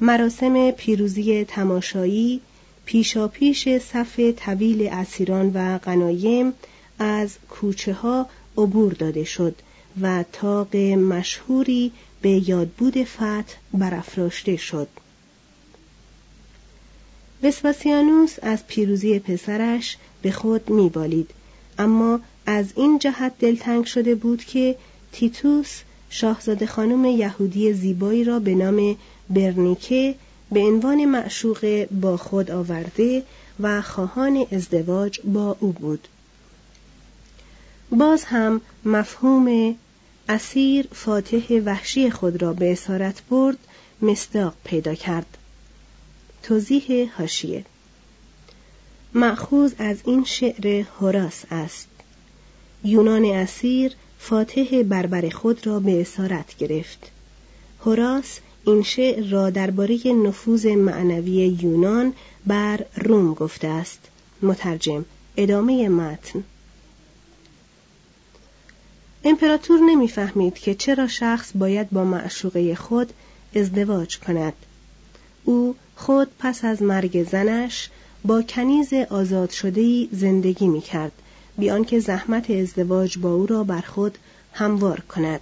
مراسم 0.00 0.70
پیروزی 0.70 1.44
تماشایی 1.44 2.40
پیشاپیش 2.84 3.68
صف 3.78 4.20
طویل 4.36 4.88
اسیران 4.92 5.50
و 5.54 5.78
غنایم 5.78 6.52
از 6.98 7.36
کوچه 7.50 7.92
ها 7.92 8.26
عبور 8.58 8.92
داده 8.92 9.24
شد 9.24 9.54
و 10.02 10.24
تاق 10.32 10.76
مشهوری 10.76 11.92
به 12.22 12.48
یادبود 12.48 13.04
فتح 13.04 13.54
برافراشته 13.72 14.56
شد. 14.56 14.88
وسپاسیانوس 17.42 18.36
از 18.42 18.66
پیروزی 18.66 19.18
پسرش 19.18 19.96
به 20.22 20.30
خود 20.30 20.70
میبالید 20.70 21.30
اما 21.78 22.20
از 22.46 22.72
این 22.76 22.98
جهت 22.98 23.32
دلتنگ 23.38 23.84
شده 23.84 24.14
بود 24.14 24.44
که 24.44 24.76
تیتوس 25.12 25.80
شاهزاده 26.10 26.66
خانم 26.66 27.04
یهودی 27.04 27.72
زیبایی 27.72 28.24
را 28.24 28.38
به 28.38 28.54
نام 28.54 28.96
برنیکه 29.30 30.14
به 30.52 30.60
عنوان 30.60 31.04
معشوق 31.04 31.86
با 32.00 32.16
خود 32.16 32.50
آورده 32.50 33.22
و 33.60 33.82
خواهان 33.82 34.46
ازدواج 34.52 35.20
با 35.24 35.56
او 35.60 35.72
بود 35.72 36.08
باز 37.90 38.24
هم 38.24 38.60
مفهوم 38.84 39.74
اسیر 40.28 40.88
فاتح 40.92 41.60
وحشی 41.64 42.10
خود 42.10 42.42
را 42.42 42.52
به 42.52 42.72
اسارت 42.72 43.22
برد 43.30 43.58
مصداق 44.02 44.54
پیدا 44.64 44.94
کرد. 44.94 45.38
توضیح 46.42 47.10
هاشیه 47.18 47.64
مأخوذ 49.14 49.72
از 49.78 49.96
این 50.04 50.24
شعر 50.24 50.84
هوراس 51.00 51.44
است. 51.50 51.88
یونان 52.84 53.24
اسیر 53.24 53.92
فاتح 54.18 54.82
بربر 54.82 55.28
خود 55.28 55.66
را 55.66 55.80
به 55.80 56.00
اسارت 56.00 56.56
گرفت. 56.56 57.10
هوراس 57.80 58.38
این 58.66 58.82
شعر 58.82 59.28
را 59.28 59.50
درباره 59.50 59.98
نفوذ 60.06 60.66
معنوی 60.66 61.58
یونان 61.62 62.12
بر 62.46 62.84
روم 62.96 63.34
گفته 63.34 63.68
است. 63.68 64.00
مترجم 64.42 65.04
ادامه 65.36 65.88
متن. 65.88 66.44
امپراتور 69.24 69.80
نمی‌فهمید 69.80 70.54
که 70.54 70.74
چرا 70.74 71.08
شخص 71.08 71.50
باید 71.54 71.90
با 71.90 72.04
معشوقه 72.04 72.74
خود 72.74 73.12
ازدواج 73.56 74.18
کند. 74.18 74.52
او 75.44 75.74
خود 75.96 76.28
پس 76.38 76.64
از 76.64 76.82
مرگ 76.82 77.28
زنش 77.30 77.90
با 78.24 78.42
کنیز 78.42 78.92
آزاد 78.94 79.50
شدهی 79.50 80.08
زندگی 80.12 80.68
می 80.68 80.80
کرد 80.80 81.12
بیان 81.58 81.84
که 81.84 82.00
زحمت 82.00 82.50
ازدواج 82.50 83.18
با 83.18 83.34
او 83.34 83.46
را 83.46 83.64
بر 83.64 83.80
خود 83.80 84.18
هموار 84.52 85.00
کند. 85.00 85.40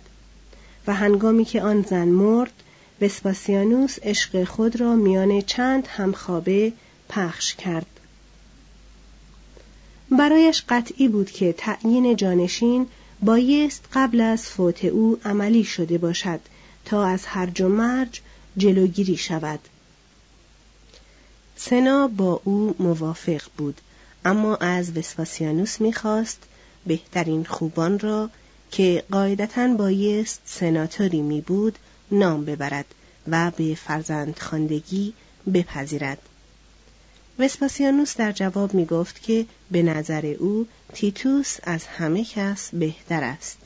و 0.86 0.94
هنگامی 0.94 1.44
که 1.44 1.62
آن 1.62 1.82
زن 1.82 2.08
مرد 2.08 2.52
وسپاسیانوس 3.00 3.98
عشق 4.02 4.44
خود 4.44 4.80
را 4.80 4.94
میان 4.94 5.40
چند 5.40 5.86
همخوابه 5.86 6.72
پخش 7.08 7.54
کرد. 7.54 7.86
برایش 10.18 10.62
قطعی 10.68 11.08
بود 11.08 11.30
که 11.30 11.52
تعیین 11.52 12.16
جانشین 12.16 12.86
بایست 13.26 13.84
قبل 13.92 14.20
از 14.20 14.42
فوت 14.42 14.84
او 14.84 15.20
عملی 15.24 15.64
شده 15.64 15.98
باشد 15.98 16.40
تا 16.84 17.06
از 17.06 17.26
هرج 17.26 17.60
و 17.60 17.68
مرج 17.68 18.20
جلوگیری 18.56 19.16
شود. 19.16 19.60
سنا 21.56 22.08
با 22.08 22.40
او 22.44 22.74
موافق 22.78 23.42
بود 23.56 23.80
اما 24.24 24.56
از 24.56 24.96
وسپاسیانوس 24.96 25.80
می‌خواست 25.80 26.42
بهترین 26.86 27.44
خوبان 27.44 27.98
را 27.98 28.30
که 28.70 29.04
قاعدتا 29.10 29.68
بایست 29.68 30.40
سناتوری 30.44 31.22
می 31.22 31.40
بود 31.40 31.78
نام 32.10 32.44
ببرد 32.44 32.86
و 33.28 33.52
به 33.56 33.74
فرزند 33.74 34.38
خاندگی 34.38 35.14
بپذیرد. 35.54 36.18
وسپاسیانوس 37.38 38.16
در 38.16 38.32
جواب 38.32 38.74
می 38.74 38.84
گفت 38.84 39.22
که 39.22 39.46
به 39.70 39.82
نظر 39.82 40.26
او 40.38 40.66
تیتوس 40.92 41.56
از 41.62 41.86
همه 41.86 42.24
کس 42.24 42.74
بهتر 42.74 43.24
است 43.24 43.58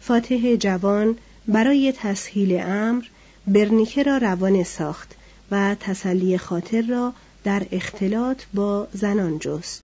فاتح 0.00 0.56
جوان 0.56 1.18
برای 1.48 1.92
تسهیل 1.96 2.60
امر 2.60 3.04
برنیکه 3.46 4.02
را 4.02 4.16
روانه 4.16 4.64
ساخت 4.64 5.14
و 5.50 5.76
تسلی 5.80 6.38
خاطر 6.38 6.82
را 6.82 7.12
در 7.44 7.66
اختلاط 7.72 8.42
با 8.54 8.88
زنان 8.92 9.38
جست. 9.38 9.83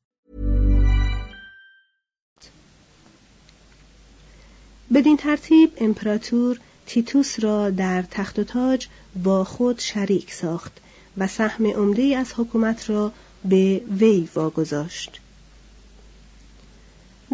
بدین 4.93 5.17
ترتیب 5.17 5.71
امپراتور 5.77 6.59
تیتوس 6.85 7.39
را 7.39 7.69
در 7.69 8.01
تخت 8.01 8.39
و 8.39 8.43
تاج 8.43 8.87
با 9.23 9.43
خود 9.43 9.79
شریک 9.79 10.33
ساخت 10.33 10.71
و 11.17 11.27
سهم 11.27 11.65
عمده 11.65 12.17
از 12.17 12.33
حکومت 12.37 12.89
را 12.89 13.11
به 13.45 13.81
وی 13.99 14.27
واگذاشت. 14.35 15.19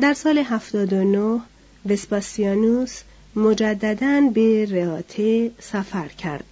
در 0.02 0.14
سال 0.14 0.38
79 0.38 1.42
وسپاسیانوس 1.90 3.02
مجددا 3.36 4.32
به 4.34 4.66
رئاته 4.66 5.52
سفر 5.60 6.08
کرد. 6.08 6.46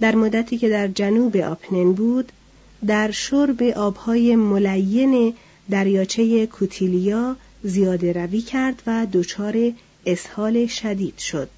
در 0.00 0.14
مدتی 0.14 0.58
که 0.58 0.68
در 0.68 0.88
جنوب 0.88 1.36
آپنن 1.36 1.92
بود، 1.92 2.32
در 2.86 3.10
شرب 3.10 3.62
آبهای 3.62 4.36
ملین 4.36 5.34
دریاچه 5.70 6.46
کوتیلیا 6.46 7.36
زیاده 7.64 8.12
روی 8.12 8.40
کرد 8.40 8.82
و 8.86 9.06
دچار 9.12 9.72
اسهال 10.06 10.66
شدید 10.66 11.18
شد. 11.18 11.48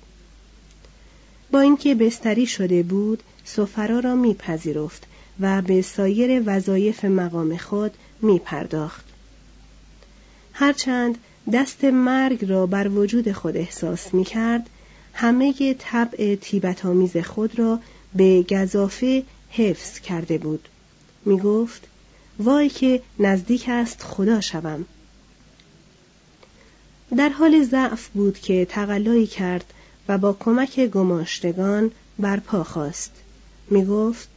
با 1.50 1.60
اینکه 1.60 1.94
بستری 1.94 2.46
شده 2.46 2.82
بود 2.82 3.22
سفرا 3.44 4.00
را 4.00 4.14
میپذیرفت 4.14 5.06
و 5.40 5.62
به 5.62 5.82
سایر 5.82 6.42
وظایف 6.46 7.04
مقام 7.04 7.56
خود 7.56 7.94
می 8.22 8.38
پرداخت. 8.38 9.04
هرچند 10.52 11.18
دست 11.52 11.84
مرگ 11.84 12.44
را 12.44 12.66
بر 12.66 12.88
وجود 12.88 13.32
خود 13.32 13.56
احساس 13.56 14.14
می 14.14 14.24
کرد 14.24 14.70
همه 15.14 15.74
طبع 15.78 16.34
تیبت 16.34 16.86
آمیز 16.86 17.16
خود 17.16 17.58
را 17.58 17.80
به 18.14 18.44
گذافه 18.50 19.22
حفظ 19.50 20.00
کرده 20.00 20.38
بود 20.38 20.68
می 21.24 21.38
گفت 21.38 21.88
وای 22.38 22.68
که 22.68 23.02
نزدیک 23.18 23.64
است 23.68 24.02
خدا 24.02 24.40
شوم 24.40 24.84
در 27.16 27.28
حال 27.28 27.62
ضعف 27.64 28.08
بود 28.08 28.38
که 28.38 28.64
تقلایی 28.64 29.26
کرد 29.26 29.64
و 30.08 30.18
با 30.18 30.32
کمک 30.40 30.80
گماشتگان 30.80 31.90
برپا 32.18 32.64
خواست 32.64 33.12
می 33.70 33.84
گفت 33.84 34.28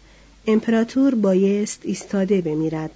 امپراتور 0.47 1.15
بایست 1.15 1.79
ایستاده 1.83 2.41
بمیرد 2.41 2.91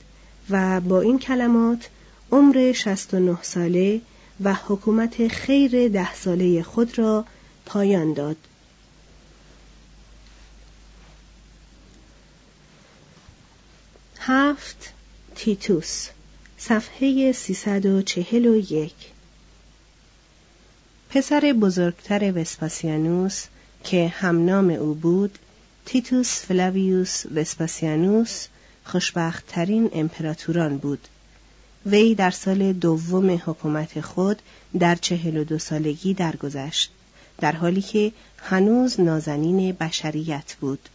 و 0.49 0.81
با 0.81 1.01
این 1.01 1.19
کلمات 1.19 1.89
عمر 2.31 2.71
69 2.71 3.37
ساله 3.41 4.01
و 4.43 4.53
حکومت 4.53 5.27
خیر 5.27 5.87
ده 5.87 6.13
ساله 6.13 6.63
خود 6.63 6.99
را 6.99 7.25
پایان 7.65 8.13
داد. 8.13 8.37
هفت 14.19 14.93
تیتوس 15.35 16.07
صفحه 16.57 17.31
341 17.31 19.12
پسر 21.13 21.55
بزرگتر 21.61 22.33
وسپاسیانوس 22.35 23.45
که 23.83 24.07
همنام 24.07 24.69
او 24.69 24.93
بود 24.93 25.39
تیتوس 25.85 26.45
فلاویوس 26.45 27.25
وسپاسیانوس 27.35 28.47
خوشبختترین 28.83 29.89
امپراتوران 29.93 30.77
بود. 30.77 31.07
وی 31.85 32.15
در 32.15 32.31
سال 32.31 32.73
دوم 32.73 33.41
حکومت 33.45 34.01
خود 34.01 34.41
در 34.79 34.95
چهل 34.95 35.37
و 35.37 35.43
دو 35.43 35.59
سالگی 35.59 36.13
درگذشت 36.13 36.91
در 37.37 37.51
حالی 37.51 37.81
که 37.81 38.11
هنوز 38.37 38.99
نازنین 38.99 39.71
بشریت 39.71 40.55
بود. 40.61 40.89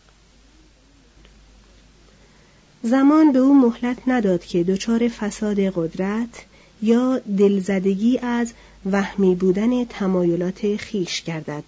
زمان 2.83 3.33
به 3.33 3.39
او 3.39 3.61
مهلت 3.61 3.99
نداد 4.07 4.45
که 4.45 4.65
دچار 4.65 5.09
فساد 5.09 5.61
قدرت 5.61 6.45
یا 6.83 7.21
دلزدگی 7.39 8.19
از 8.19 8.53
وهمی 8.93 9.35
بودن 9.35 9.85
تمایلات 9.85 10.77
خیش 10.77 11.23
گردد 11.23 11.65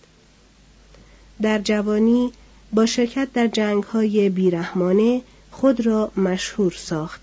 در 1.42 1.58
جوانی 1.58 2.32
با 2.72 2.86
شرکت 2.86 3.28
در 3.32 3.46
جنگ 3.46 3.82
های 3.84 4.28
بیرحمانه 4.28 5.22
خود 5.50 5.86
را 5.86 6.12
مشهور 6.16 6.72
ساخت 6.72 7.20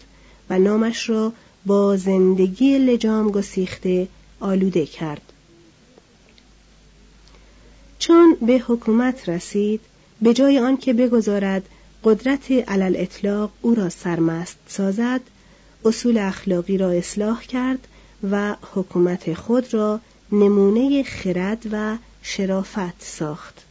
و 0.50 0.60
نامش 0.60 1.10
را 1.10 1.34
با 1.66 1.98
زندگی 1.98 2.78
لجام 2.78 3.32
گسیخته 3.32 4.08
آلوده 4.40 4.86
کرد. 4.86 5.22
چون 8.00 8.38
به 8.42 8.64
حکومت 8.68 9.30
رسید 9.30 9.82
به 10.22 10.34
جای 10.34 10.60
آنکه 10.60 10.94
بگذارد 10.94 11.70
قدرت 12.04 12.52
علل 12.52 12.96
اطلاق 12.98 13.52
او 13.62 13.76
را 13.76 13.90
سرمست 13.90 14.58
سازد 14.68 15.22
اصول 15.86 16.18
اخلاقی 16.18 16.78
را 16.78 16.90
اصلاح 16.90 17.44
کرد 17.44 17.88
و 18.32 18.56
حکومت 18.74 19.34
خود 19.34 19.74
را 19.74 20.00
نمونه 20.32 21.04
خرد 21.04 21.68
و 21.72 21.98
شرافت 22.22 23.04
ساخت. 23.04 23.66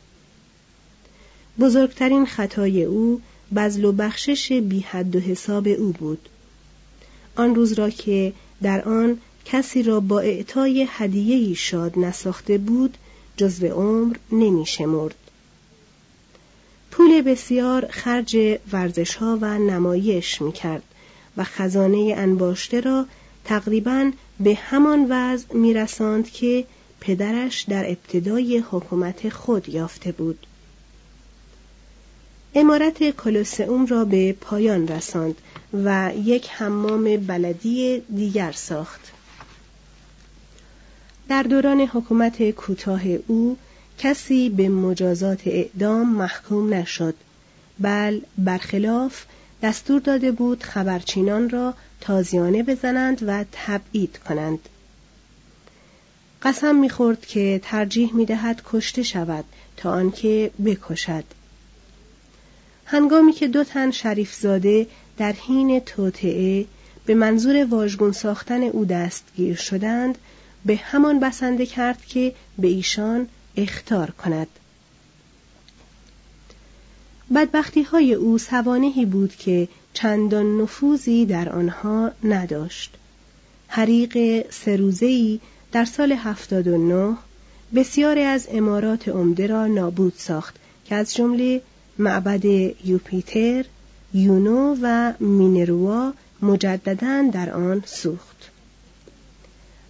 بزرگترین 1.61 2.27
خطای 2.27 2.85
او 2.85 3.21
بزل 3.57 3.85
و 3.85 3.93
بخشش 3.93 4.53
بی 4.53 4.81
حد 4.81 5.17
و 5.17 5.21
حساب 5.21 5.69
او 5.69 5.93
بود. 5.93 6.29
آن 7.37 7.55
روز 7.55 7.73
را 7.73 7.91
که 7.91 8.33
در 8.63 8.89
آن 8.89 9.19
کسی 9.45 9.83
را 9.83 10.01
با 10.01 10.21
اعطای 10.21 10.87
هدیه‌ای 10.91 11.55
شاد 11.55 11.99
نساخته 11.99 12.59
بود 12.59 12.97
جزو 13.37 13.67
عمر 13.67 14.17
نمی 14.33 14.67
شمرد. 14.67 15.15
پول 16.91 17.23
بسیار 17.23 17.87
خرج 17.91 18.59
ورزش 18.73 19.15
ها 19.15 19.39
و 19.41 19.59
نمایش 19.59 20.43
می 20.43 20.53
کرد. 20.53 20.83
و 21.37 21.45
خزانه 21.45 22.15
انباشته 22.17 22.81
را 22.81 23.07
تقریبا 23.45 24.11
به 24.41 24.55
همان 24.55 25.07
وضع 25.11 25.55
می 25.55 25.75
رساند 25.75 26.31
که 26.31 26.65
پدرش 27.01 27.63
در 27.63 27.85
ابتدای 27.91 28.59
حکومت 28.71 29.29
خود 29.29 29.69
یافته 29.69 30.13
بود. 30.13 30.47
امارت 32.55 33.11
کلوسئوم 33.11 33.87
را 33.87 34.05
به 34.05 34.33
پایان 34.33 34.89
رساند 34.89 35.35
و 35.85 36.13
یک 36.25 36.49
حمام 36.51 37.17
بلدی 37.17 38.03
دیگر 38.17 38.53
ساخت. 38.53 39.13
در 41.29 41.43
دوران 41.43 41.81
حکومت 41.81 42.51
کوتاه 42.51 43.03
او 43.27 43.57
کسی 43.99 44.49
به 44.49 44.69
مجازات 44.69 45.47
اعدام 45.47 46.13
محکوم 46.15 46.75
نشد 46.75 47.15
بل 47.79 48.21
برخلاف 48.39 49.25
دستور 49.63 50.01
داده 50.01 50.33
بود 50.33 50.63
خبرچینان 50.63 51.51
را 51.51 51.75
تازیانه 52.01 52.63
بزنند 52.63 53.23
و 53.27 53.45
تبعید 53.53 54.19
کنند. 54.29 54.59
قسم 56.43 56.77
می‌خورد 56.77 57.27
که 57.27 57.61
ترجیح 57.65 58.15
می‌دهد 58.15 58.63
کشته 58.65 59.03
شود 59.03 59.45
تا 59.77 59.91
آنکه 59.91 60.51
بکشد. 60.65 61.25
هنگامی 62.85 63.33
که 63.33 63.49
دو 63.49 63.65
تن 63.65 63.91
شریف 63.91 64.35
زاده 64.35 64.87
در 65.19 65.33
حین 65.33 65.81
توطعه 65.81 66.65
به 67.07 67.15
منظور 67.15 67.65
واژگون 67.65 68.13
ساختن 68.13 68.63
او 68.63 68.85
دستگیر 68.85 69.57
شدند 69.57 70.19
به 70.65 70.77
همان 70.77 71.21
بسنده 71.21 71.67
کرد 71.67 72.05
که 72.05 72.35
به 72.59 72.69
ایشان 72.69 73.29
اختار 73.57 74.11
کند. 74.11 74.47
بدبختی 77.35 77.83
های 77.83 78.15
او 78.15 78.39
سوانهی 78.39 79.05
بود 79.05 79.37
که 79.37 79.69
چندان 79.93 80.61
نفوذی 80.61 81.27
در 81.27 81.49
آنها 81.49 82.11
نداشت 82.25 82.95
حریق 83.69 84.45
سروزهی 84.51 85.41
در 85.73 85.85
سال 85.85 86.13
79 86.13 87.17
بسیاری 87.75 88.23
از 88.23 88.47
امارات 88.51 89.09
عمده 89.09 89.47
را 89.47 89.67
نابود 89.67 90.13
ساخت 90.17 90.57
که 90.85 90.95
از 90.95 91.15
جمله 91.15 91.63
معبد 91.99 92.45
یوپیتر، 92.85 93.65
یونو 94.15 94.77
و 94.83 95.13
مینروا 95.21 96.13
مجددا 96.43 97.31
در 97.33 97.51
آن 97.51 97.83
سوخت. 97.87 98.51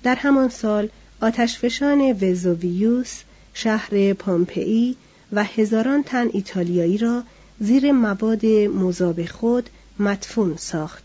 در 0.03 0.15
همان 0.15 0.49
سال 0.49 0.89
آتشفشان 1.21 2.01
وزوویوس 2.21 3.21
شهر 3.55 4.13
پامپئی 4.13 4.97
و 5.33 5.45
هزاران 5.45 6.03
تن 6.03 6.29
ایتالیایی 6.33 6.99
را 6.99 7.23
زیر 7.61 7.93
مواد 7.93 8.47
مذاب 8.47 9.25
خود 9.25 9.71
مدفون 9.99 10.57
ساخت 10.57 11.05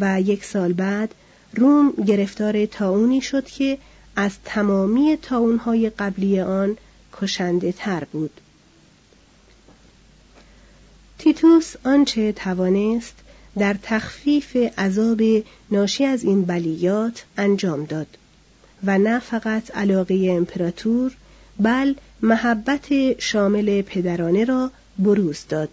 و 0.00 0.20
یک 0.20 0.44
سال 0.44 0.72
بعد 0.72 1.14
روم 1.54 1.92
گرفتار 2.06 2.66
تاونی 2.66 3.20
شد 3.20 3.44
که 3.44 3.78
از 4.16 4.32
تمامی 4.44 5.18
تاونهای 5.22 5.90
قبلی 5.90 6.40
آن 6.40 6.76
کشنده 7.20 7.72
تر 7.72 8.04
بود. 8.04 8.40
تیتوس 11.18 11.74
آنچه 11.84 12.32
توانست 12.32 13.14
در 13.58 13.76
تخفیف 13.82 14.56
عذاب 14.56 15.20
ناشی 15.70 16.04
از 16.04 16.24
این 16.24 16.44
بلیات 16.44 17.24
انجام 17.36 17.84
داد 17.84 18.06
و 18.84 18.98
نه 18.98 19.18
فقط 19.18 19.76
علاقه 19.76 20.28
امپراتور 20.30 21.16
بل 21.58 21.94
محبت 22.22 23.20
شامل 23.20 23.82
پدرانه 23.82 24.44
را 24.44 24.70
بروز 24.98 25.44
داد. 25.48 25.68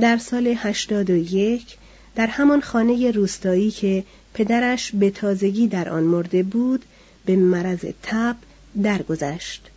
در 0.00 0.16
سال 0.16 0.46
81 0.46 1.76
در 2.14 2.26
همان 2.26 2.60
خانه 2.60 3.10
روستایی 3.10 3.70
که 3.70 4.04
پدرش 4.34 4.92
به 4.92 5.10
تازگی 5.10 5.68
در 5.68 5.88
آن 5.88 6.02
مرده 6.02 6.42
بود 6.42 6.84
به 7.26 7.36
مرض 7.36 7.84
تب 8.02 8.36
درگذشت. 8.82 9.70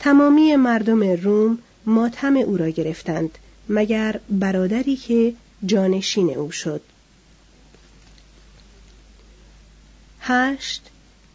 تمامی 0.00 0.56
مردم 0.56 1.02
روم 1.02 1.58
ماتم 1.86 2.36
او 2.36 2.56
را 2.56 2.68
گرفتند 2.68 3.38
مگر 3.68 4.20
برادری 4.30 4.96
که 4.96 5.34
جانشین 5.66 6.36
او 6.36 6.50
شد. 6.50 6.80
هشت 10.20 10.90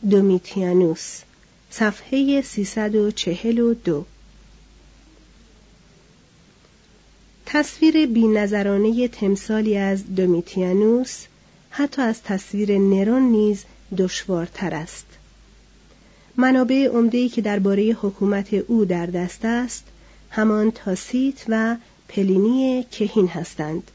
دومیتیانوس 0.09 1.21
صفحه 1.71 2.41
342 2.41 4.05
تصویر 7.45 8.05
بینظرانه 8.05 9.07
تمثالی 9.07 9.77
از 9.77 10.15
دومیتیانوس 10.15 11.25
حتی 11.69 12.01
از 12.01 12.23
تصویر 12.23 12.77
نرون 12.77 13.21
نیز 13.21 13.63
دشوارتر 13.97 14.75
است. 14.75 15.05
منابع 16.37 16.87
عمده‌ای 16.87 17.29
که 17.29 17.41
درباره 17.41 17.97
حکومت 18.01 18.53
او 18.53 18.85
در 18.85 19.05
دست 19.05 19.45
است 19.45 19.83
همان 20.29 20.71
تاسیت 20.71 21.45
و 21.47 21.75
پلینی 22.09 22.85
کهین 22.91 23.27
هستند. 23.27 23.91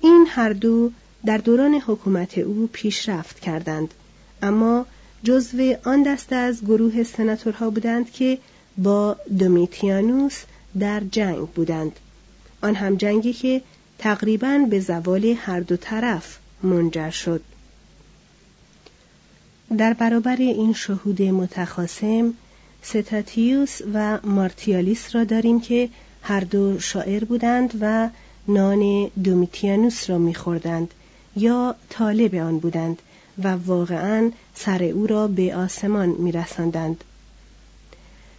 این 0.00 0.26
هر 0.28 0.52
دو 0.52 0.90
در 1.26 1.38
دوران 1.38 1.74
حکومت 1.74 2.38
او 2.38 2.68
پیشرفت 2.72 3.40
کردند 3.40 3.94
اما 4.42 4.86
جزو 5.26 5.74
آن 5.84 6.02
دسته 6.02 6.36
از 6.36 6.62
گروه 6.64 7.02
سناتورها 7.02 7.70
بودند 7.70 8.10
که 8.12 8.38
با 8.78 9.16
دومیتیانوس 9.38 10.42
در 10.78 11.00
جنگ 11.00 11.48
بودند. 11.48 11.92
آن 12.62 12.74
هم 12.74 12.96
جنگی 12.96 13.32
که 13.32 13.62
تقریبا 13.98 14.66
به 14.70 14.80
زوال 14.80 15.24
هر 15.24 15.60
دو 15.60 15.76
طرف 15.76 16.38
منجر 16.62 17.10
شد. 17.10 17.40
در 19.78 19.92
برابر 19.92 20.36
این 20.36 20.72
شهود 20.72 21.22
متخاسم 21.22 22.34
ستاتیوس 22.82 23.80
و 23.94 24.18
مارتیالیس 24.24 25.14
را 25.14 25.24
داریم 25.24 25.60
که 25.60 25.88
هر 26.22 26.40
دو 26.40 26.80
شاعر 26.80 27.24
بودند 27.24 27.78
و 27.80 28.08
نان 28.48 29.10
دومیتیانوس 29.24 30.10
را 30.10 30.18
میخوردند 30.18 30.94
یا 31.36 31.74
طالب 31.90 32.34
آن 32.34 32.58
بودند. 32.58 33.02
و 33.44 33.48
واقعا 33.48 34.32
سر 34.54 34.82
او 34.82 35.06
را 35.06 35.28
به 35.28 35.56
آسمان 35.56 36.08
میرساندند 36.08 37.04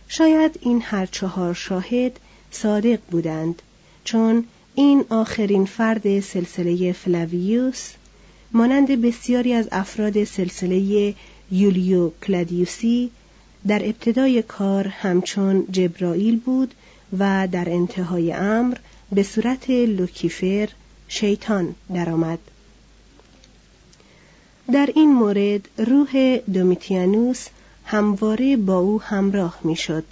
شاید 0.08 0.60
این 0.62 0.82
هر 0.82 1.06
چهار 1.06 1.54
شاهد 1.54 2.20
صادق 2.52 3.00
بودند 3.12 3.62
چون 4.04 4.46
این 4.76 5.06
آخرین 5.10 5.66
فرد 5.66 6.20
سلسله 6.20 6.92
فلاویوس 6.92 7.90
مانند 8.52 9.02
بسیاری 9.02 9.54
از 9.54 9.68
افراد 9.72 10.24
سلسله 10.24 11.14
یولیو 11.52 12.10
کلادیوسی 12.10 13.12
در 13.68 13.86
ابتدای 13.86 14.42
کار 14.42 14.88
همچون 14.88 15.68
جبرائیل 15.72 16.40
بود 16.40 16.74
و 17.20 17.48
در 17.52 17.70
انتهای 17.70 18.34
امر 18.34 18.78
به 19.12 19.24
صورت 19.24 19.70
لوکیفر 19.70 20.70
شیطان 21.08 21.76
درآمد. 21.94 22.40
در 24.74 24.90
این 24.96 25.14
مورد 25.14 25.68
روح 25.78 26.38
دومیتیانوس 26.38 27.48
همواره 27.86 28.58
با 28.58 28.78
او 28.78 29.02
همراه 29.02 29.60
می‌شد. 29.64 30.04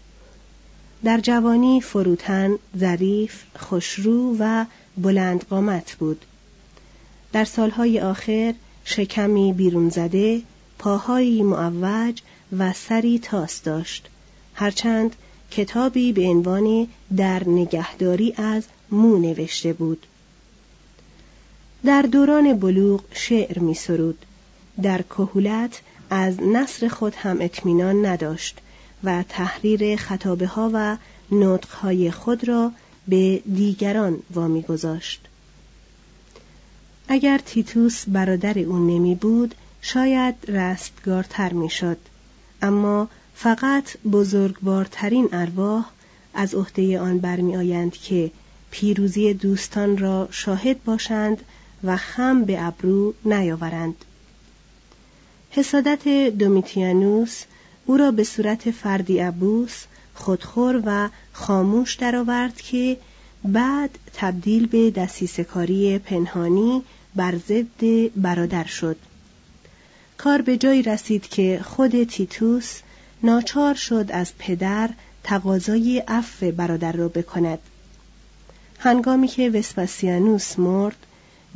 در 1.03 1.19
جوانی 1.19 1.81
فروتن، 1.81 2.55
ظریف، 2.77 3.43
خوشرو 3.59 4.35
و 4.39 4.65
بلند 4.97 5.45
قامت 5.49 5.95
بود. 5.99 6.25
در 7.33 7.45
سالهای 7.45 7.99
آخر 7.99 8.53
شکمی 8.85 9.53
بیرون 9.53 9.89
زده، 9.89 10.41
پاهایی 10.79 11.43
معوج 11.43 12.21
و 12.57 12.73
سری 12.73 13.19
تاس 13.19 13.61
داشت. 13.63 14.09
هرچند 14.53 15.15
کتابی 15.51 16.13
به 16.13 16.27
عنوان 16.27 16.87
در 17.17 17.49
نگهداری 17.49 18.33
از 18.37 18.63
مو 18.91 19.17
نوشته 19.17 19.73
بود. 19.73 20.05
در 21.85 22.01
دوران 22.01 22.59
بلوغ 22.59 23.03
شعر 23.11 23.59
می 23.59 23.73
سرود. 23.73 24.25
در 24.81 25.01
کهولت 25.01 25.81
از 26.09 26.41
نصر 26.41 26.87
خود 26.87 27.15
هم 27.15 27.37
اطمینان 27.41 28.05
نداشت 28.05 28.59
و 29.03 29.23
تحریر 29.29 29.95
خطابه 29.95 30.47
ها 30.47 30.71
و 30.73 30.97
نطق 31.31 31.69
های 31.69 32.11
خود 32.11 32.47
را 32.47 32.71
به 33.07 33.41
دیگران 33.55 34.19
وامی 34.33 34.61
گذاشت. 34.61 35.21
اگر 37.07 37.37
تیتوس 37.37 38.03
برادر 38.07 38.59
او 38.59 38.77
نمی 38.77 39.15
بود 39.15 39.55
شاید 39.81 40.35
رستگارتر 40.47 41.53
می‌شد 41.53 41.97
اما 42.61 43.09
فقط 43.33 43.97
بزرگوارترین 44.11 45.29
ارواح 45.31 45.85
از 46.33 46.55
عهده 46.55 46.99
آن 46.99 47.19
برمیآیند 47.19 47.93
که 47.93 48.31
پیروزی 48.71 49.33
دوستان 49.33 49.97
را 49.97 50.27
شاهد 50.31 50.83
باشند 50.83 51.37
و 51.83 51.97
خم 51.97 52.43
به 52.43 52.65
ابرو 52.65 53.13
نیاورند 53.25 54.05
حسادت 55.55 56.07
دومیتیانوس 56.27 57.43
او 57.85 57.97
را 57.97 58.11
به 58.11 58.23
صورت 58.23 58.71
فردی 58.71 59.21
ابوس 59.21 59.83
خودخور 60.13 60.81
و 60.85 61.09
خاموش 61.33 61.95
درآورد 61.95 62.61
که 62.61 62.97
بعد 63.43 63.89
تبدیل 64.13 64.67
به 64.67 64.91
دسیسکاری 64.91 65.99
پنهانی 65.99 66.83
بر 67.15 67.35
ضد 67.35 68.09
برادر 68.15 68.63
شد. 68.63 68.97
کار 70.17 70.41
به 70.41 70.57
جایی 70.57 70.81
رسید 70.81 71.27
که 71.27 71.59
خود 71.63 72.03
تیتوس 72.03 72.79
ناچار 73.23 73.73
شد 73.73 74.09
از 74.09 74.31
پدر 74.39 74.89
تقاضای 75.23 76.03
عفو 76.07 76.51
برادر 76.51 76.91
را 76.91 77.07
بکند. 77.07 77.59
هنگامی 78.79 79.27
که 79.27 79.49
وسپاسیانوس 79.49 80.59
مرد 80.59 80.97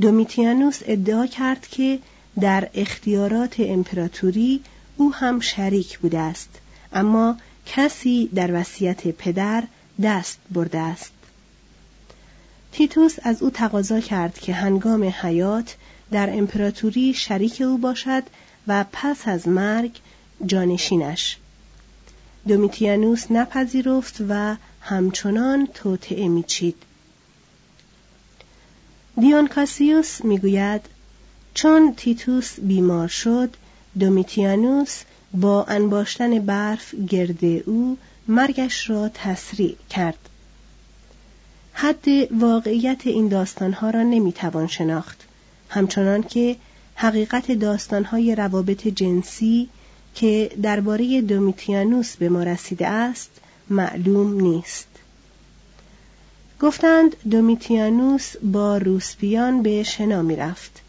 دومیتیانوس 0.02 0.80
ادعا 0.86 1.26
کرد 1.26 1.68
که 1.68 2.00
در 2.42 2.70
اختیارات 2.74 3.56
امپراتوری 3.60 4.62
او 4.98 5.14
هم 5.14 5.40
شریک 5.40 6.00
بوده 6.00 6.20
است 6.20 6.50
اما 6.94 7.38
کسی 7.66 8.30
در 8.36 8.60
وصیت 8.60 9.08
پدر 9.08 9.64
دست 10.04 10.40
برده 10.52 10.80
است. 10.80 11.12
تیتوس 12.72 13.16
از 13.24 13.44
او 13.44 13.50
تقاضا 13.50 14.00
کرد 14.00 14.40
که 14.40 14.54
هنگام 14.54 15.04
حیات 15.04 15.76
در 16.12 16.30
امپراتوری 16.38 17.14
شریک 17.14 17.62
او 17.62 17.78
باشد 17.78 18.24
و 18.68 18.86
پس 18.92 19.28
از 19.28 19.48
مرگ 19.48 19.92
جانشینش. 20.46 21.38
دومیتیانوس 22.48 23.32
نپذیرفت 23.32 24.16
و 24.30 24.56
همچنان 24.82 25.68
توطعه 25.74 26.28
میچید. 26.28 26.76
دیونکاسیوس 29.20 30.24
می‌گوید 30.24 30.82
چون 31.54 31.94
تیتوس 31.98 32.60
بیمار 32.60 33.08
شد 33.08 33.56
دومیتیانوس 34.00 35.02
با 35.34 35.64
انباشتن 35.64 36.40
برف 36.40 36.96
گرد 36.96 37.46
او 37.46 37.98
مرگش 38.28 38.90
را 38.90 39.10
تسریع 39.14 39.76
کرد. 39.90 40.30
حد 41.74 42.08
واقعیت 42.32 43.08
این 43.08 43.28
داستانها 43.28 43.90
را 43.90 44.04
نمی‌توان 44.04 44.68
شناخت. 44.68 45.24
همچنان 45.70 46.24
که 46.24 46.56
حقیقت 46.96 47.52
داستانهای 47.52 48.36
روابط 48.36 48.88
جنسی 48.88 49.70
که 50.16 50.52
درباره 50.62 51.22
دومیتیانوس 51.22 52.16
به 52.16 52.30
ما 52.30 52.44
رسیده 52.44 52.88
است 52.88 53.30
معلوم 53.70 54.42
نیست. 54.42 54.88
گفتند 56.62 57.16
دومیتیانوس 57.30 58.38
با 58.44 58.78
روسپیان 58.78 59.64
به 59.64 59.84
شنا 59.84 60.22
می‌رفت. 60.22 60.82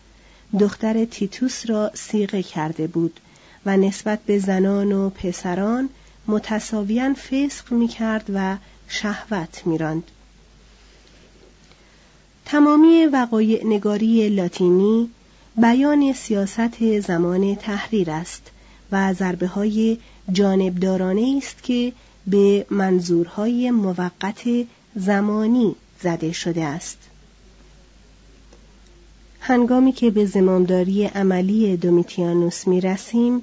دختر 0.58 1.04
تیتوس 1.04 1.70
را 1.70 1.90
سیغه 1.94 2.42
کرده 2.42 2.86
بود 2.86 3.20
و 3.66 3.76
نسبت 3.76 4.20
به 4.26 4.38
زنان 4.38 4.92
و 4.92 5.10
پسران 5.10 5.88
متساویاً 6.26 7.14
فسق 7.14 7.72
می 7.72 7.88
کرد 7.88 8.30
و 8.34 8.56
شهوت 8.88 9.66
میراند. 9.66 10.02
تمامی 12.44 13.06
وقایع 13.06 13.66
نگاری 13.66 14.28
لاتینی 14.28 15.10
بیان 15.56 16.12
سیاست 16.12 17.00
زمان 17.00 17.54
تحریر 17.54 18.10
است 18.10 18.50
و 18.92 19.14
ضربه 19.14 19.46
های 19.46 19.98
جانبدارانه 20.32 21.34
است 21.36 21.62
که 21.62 21.92
به 22.26 22.66
منظورهای 22.70 23.70
موقت 23.70 24.42
زمانی 24.94 25.76
زده 26.02 26.32
شده 26.32 26.64
است. 26.64 27.09
هنگامی 29.50 29.92
که 29.92 30.10
به 30.10 30.26
زمامداری 30.26 31.06
عملی 31.06 31.76
دومیتیانوس 31.76 32.66
می 32.66 32.80
رسیم 32.80 33.42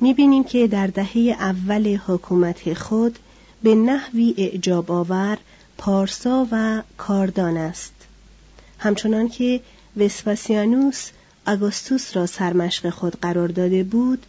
می 0.00 0.14
بینیم 0.14 0.44
که 0.44 0.66
در 0.66 0.86
دهه 0.86 1.36
اول 1.38 1.96
حکومت 2.06 2.74
خود 2.74 3.18
به 3.62 3.74
نحوی 3.74 4.34
اعجاب 4.38 4.90
آور 4.90 5.38
پارسا 5.78 6.46
و 6.52 6.82
کاردان 6.98 7.56
است. 7.56 7.92
همچنان 8.78 9.28
که 9.28 9.60
وسپاسیانوس 9.96 11.10
آگوستوس 11.46 12.16
را 12.16 12.26
سرمشق 12.26 12.90
خود 12.90 13.20
قرار 13.20 13.48
داده 13.48 13.84
بود 13.84 14.26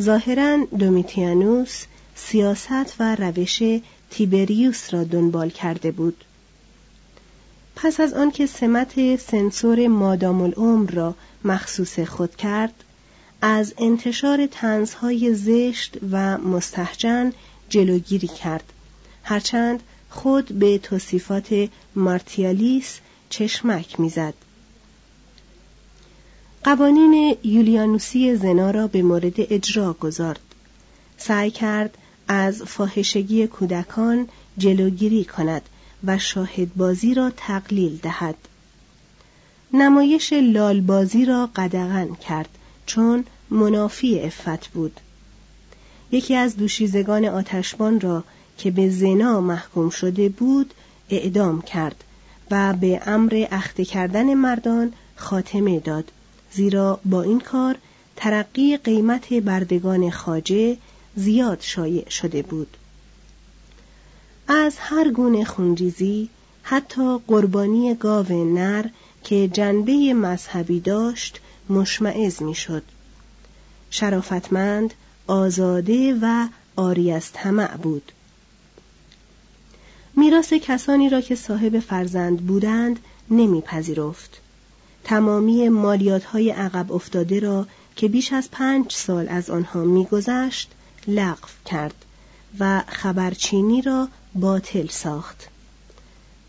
ظاهرا 0.00 0.66
دومیتیانوس 0.78 1.84
سیاست 2.14 3.00
و 3.00 3.14
روش 3.14 3.62
تیبریوس 4.10 4.94
را 4.94 5.04
دنبال 5.04 5.50
کرده 5.50 5.90
بود 5.90 6.24
پس 7.82 8.00
از 8.00 8.14
آنکه 8.14 8.46
سمت 8.46 9.16
سنسور 9.16 9.88
مادام 9.88 10.40
العمر 10.40 10.90
را 10.90 11.14
مخصوص 11.44 12.00
خود 12.00 12.36
کرد 12.36 12.74
از 13.42 13.74
انتشار 13.78 14.46
تنزهای 14.46 15.34
زشت 15.34 15.96
و 16.10 16.38
مستحجن 16.38 17.32
جلوگیری 17.68 18.28
کرد. 18.28 18.72
هرچند 19.22 19.82
خود 20.10 20.44
به 20.44 20.78
توصیفات 20.78 21.68
مارتیالیس 21.94 22.98
چشمک 23.30 24.00
می‌زد. 24.00 24.34
قوانین 26.64 27.36
یولیانوسی 27.44 28.36
زنا 28.36 28.70
را 28.70 28.86
به 28.86 29.02
مورد 29.02 29.34
اجرا 29.36 29.92
گذارد. 29.92 30.40
سعی 31.18 31.50
کرد 31.50 31.98
از 32.28 32.62
فاحشگی 32.62 33.46
کودکان 33.46 34.28
جلوگیری 34.58 35.24
کند 35.24 35.62
و 36.04 36.18
شاهدبازی 36.18 37.14
را 37.14 37.32
تقلیل 37.36 37.96
دهد. 37.96 38.34
نمایش 39.72 40.32
لالبازی 40.32 41.24
را 41.24 41.50
قدغن 41.56 42.14
کرد 42.14 42.48
چون 42.86 43.24
منافی 43.50 44.20
افت 44.20 44.68
بود. 44.68 45.00
یکی 46.12 46.34
از 46.34 46.56
دوشیزگان 46.56 47.24
آتشبان 47.24 48.00
را 48.00 48.24
که 48.58 48.70
به 48.70 48.90
زنا 48.90 49.40
محکوم 49.40 49.90
شده 49.90 50.28
بود 50.28 50.74
اعدام 51.10 51.62
کرد 51.62 52.04
و 52.50 52.72
به 52.72 53.00
امر 53.06 53.46
اخته 53.50 53.84
کردن 53.84 54.34
مردان 54.34 54.92
خاتمه 55.16 55.80
داد 55.80 56.12
زیرا 56.52 57.00
با 57.04 57.22
این 57.22 57.40
کار 57.40 57.76
ترقی 58.16 58.76
قیمت 58.76 59.32
بردگان 59.32 60.10
خاجه 60.10 60.76
زیاد 61.16 61.58
شایع 61.60 62.08
شده 62.08 62.42
بود. 62.42 62.76
از 64.52 64.76
هر 64.78 65.10
گونه 65.10 65.44
خونریزی 65.44 66.28
حتی 66.62 67.18
قربانی 67.26 67.94
گاو 67.94 68.54
نر 68.54 68.86
که 69.24 69.48
جنبه 69.48 70.14
مذهبی 70.14 70.80
داشت 70.80 71.40
مشمعز 71.68 72.42
می‌شد. 72.42 72.82
شرافتمند 73.90 74.94
آزاده 75.26 76.18
و 76.22 76.48
آری 76.76 77.12
از 77.12 77.32
طمع 77.32 77.76
بود. 77.76 78.12
میراث 80.16 80.52
کسانی 80.52 81.08
را 81.08 81.20
که 81.20 81.34
صاحب 81.34 81.78
فرزند 81.78 82.46
بودند 82.46 82.98
نمیپذیرفت. 83.30 84.40
تمامی 85.04 85.68
مالیات 85.68 86.24
های 86.24 86.50
عقب 86.50 86.92
افتاده 86.92 87.40
را 87.40 87.66
که 87.96 88.08
بیش 88.08 88.32
از 88.32 88.50
پنج 88.50 88.92
سال 88.92 89.28
از 89.28 89.50
آنها 89.50 89.84
میگذشت 89.84 90.70
لغو 91.08 91.48
کرد 91.66 92.04
و 92.58 92.82
خبرچینی 92.88 93.82
را 93.82 94.08
باطل 94.34 94.86
ساخت. 94.86 95.48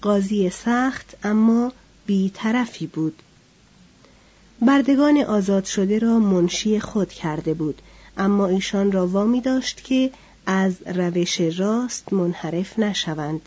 قاضی 0.02 0.50
سخت 0.50 1.16
اما 1.24 1.72
بیطرفی 2.06 2.88
بود. 2.88 3.22
بردگان 4.62 5.18
آزاد 5.18 5.66
شده 5.66 6.00
را 6.00 6.20
منشی 6.20 6.80
خود 6.80 7.10
کرده 7.10 7.54
بود 7.54 7.82
اما 8.18 8.48
ایشان 8.48 8.92
را 8.92 9.08
وامی 9.08 9.42
داشت 9.42 9.84
که 9.84 10.12
از 10.46 10.74
روش 10.86 11.42
راست 11.42 12.14
منحرف 12.14 12.80
نشوند. 12.80 13.42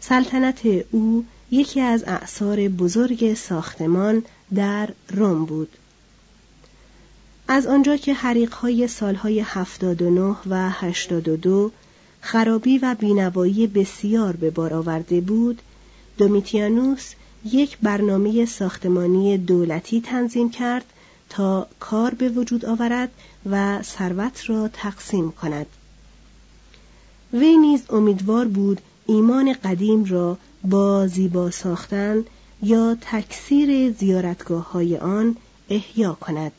سلطنت 0.00 0.60
او 0.90 1.24
یکی 1.50 1.80
از 1.80 2.04
اعثار 2.06 2.68
بزرگ 2.68 3.34
ساختمان 3.34 4.22
در 4.54 4.88
روم 5.10 5.44
بود. 5.44 5.68
از 7.48 7.66
آنجا 7.66 7.96
که 7.96 8.14
حریقهای 8.14 8.88
سالهای 8.88 9.40
79 9.40 10.36
و 10.46 10.70
82 10.70 11.72
خرابی 12.20 12.78
و 12.78 12.96
بینوایی 12.98 13.66
بسیار 13.66 14.36
به 14.36 14.50
بار 14.50 14.74
آورده 14.74 15.20
بود 15.20 15.62
دومیتیانوس 16.18 17.12
یک 17.44 17.78
برنامه 17.82 18.44
ساختمانی 18.44 19.38
دولتی 19.38 20.00
تنظیم 20.00 20.50
کرد 20.50 20.84
تا 21.28 21.66
کار 21.80 22.14
به 22.14 22.28
وجود 22.28 22.64
آورد 22.64 23.10
و 23.50 23.82
ثروت 23.82 24.50
را 24.50 24.68
تقسیم 24.68 25.30
کند. 25.30 25.66
وی 27.32 27.56
نیز 27.56 27.82
امیدوار 27.90 28.48
بود 28.48 28.80
ایمان 29.06 29.52
قدیم 29.52 30.04
را 30.04 30.38
با 30.64 31.06
زیبا 31.06 31.50
ساختن 31.50 32.24
یا 32.62 32.96
تکثیر 33.00 33.92
زیارتگاه 33.92 34.72
های 34.72 34.96
آن 34.96 35.36
احیا 35.70 36.12
کند. 36.12 36.52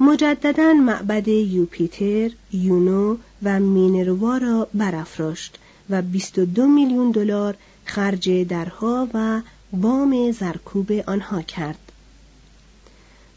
مجددا 0.00 0.72
معبد 0.72 1.28
یوپیتر، 1.28 2.30
یونو 2.52 3.16
و 3.42 3.60
مینروا 3.60 4.36
را 4.38 4.68
برافراشت 4.74 5.58
و 5.90 6.02
22 6.02 6.66
میلیون 6.66 7.10
دلار 7.10 7.56
خرج 7.84 8.30
درها 8.30 9.08
و 9.14 9.42
بام 9.72 10.32
زرکوب 10.32 10.92
آنها 11.06 11.42
کرد. 11.42 11.92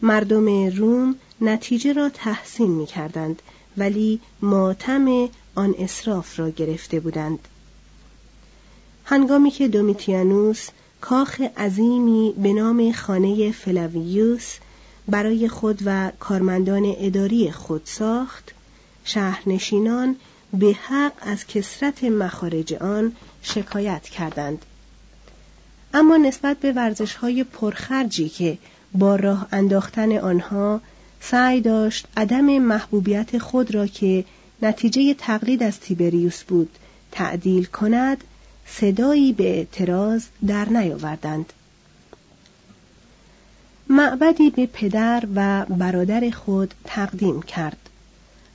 مردم 0.01 0.67
روم 0.69 1.15
نتیجه 1.41 1.93
را 1.93 2.09
تحسین 2.09 2.71
می 2.71 2.85
کردند 2.85 3.41
ولی 3.77 4.19
ماتم 4.41 5.29
آن 5.55 5.75
اصراف 5.79 6.39
را 6.39 6.49
گرفته 6.49 6.99
بودند. 6.99 7.39
هنگامی 9.05 9.51
که 9.51 9.67
دومیتیانوس 9.67 10.67
کاخ 11.01 11.41
عظیمی 11.41 12.33
به 12.37 12.53
نام 12.53 12.91
خانه 12.91 13.51
فلاویوس 13.51 14.55
برای 15.07 15.47
خود 15.47 15.79
و 15.85 16.11
کارمندان 16.19 16.95
اداری 16.97 17.51
خود 17.51 17.81
ساخت 17.85 18.51
شهرنشینان 19.09 20.15
به 20.53 20.77
حق 20.87 21.13
از 21.21 21.47
کسرت 21.47 22.03
مخارج 22.03 22.73
آن 22.73 23.15
شکایت 23.41 24.03
کردند. 24.03 24.65
اما 25.93 26.17
نسبت 26.17 26.57
به 26.57 26.71
ورزش 26.71 27.15
های 27.15 27.43
پرخرجی 27.43 28.29
که 28.29 28.57
با 28.93 29.15
راه 29.15 29.47
انداختن 29.51 30.17
آنها 30.17 30.81
سعی 31.21 31.61
داشت 31.61 32.07
عدم 32.17 32.45
محبوبیت 32.59 33.37
خود 33.37 33.75
را 33.75 33.87
که 33.87 34.25
نتیجه 34.61 35.13
تقلید 35.13 35.63
از 35.63 35.79
تیبریوس 35.79 36.43
بود 36.43 36.69
تعدیل 37.11 37.65
کند 37.65 38.23
صدایی 38.65 39.33
به 39.33 39.57
اعتراض 39.57 40.23
در 40.47 40.69
نیاوردند. 40.69 41.53
معبدی 43.89 44.49
به 44.49 44.65
پدر 44.65 45.23
و 45.35 45.65
برادر 45.65 46.29
خود 46.29 46.73
تقدیم 46.85 47.41
کرد. 47.41 47.88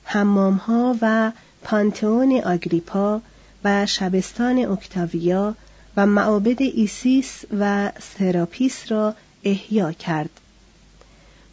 حمامها 0.05 0.95
و 1.01 1.31
پانتئون 1.63 2.41
آگریپا 2.45 3.21
و 3.63 3.85
شبستان 3.85 4.57
اکتاویا 4.57 5.55
و 5.97 6.05
معابد 6.05 6.61
ایسیس 6.61 7.41
و 7.59 7.91
سراپیس 8.17 8.91
را 8.91 9.15
احیا 9.43 9.91
کرد. 9.91 10.29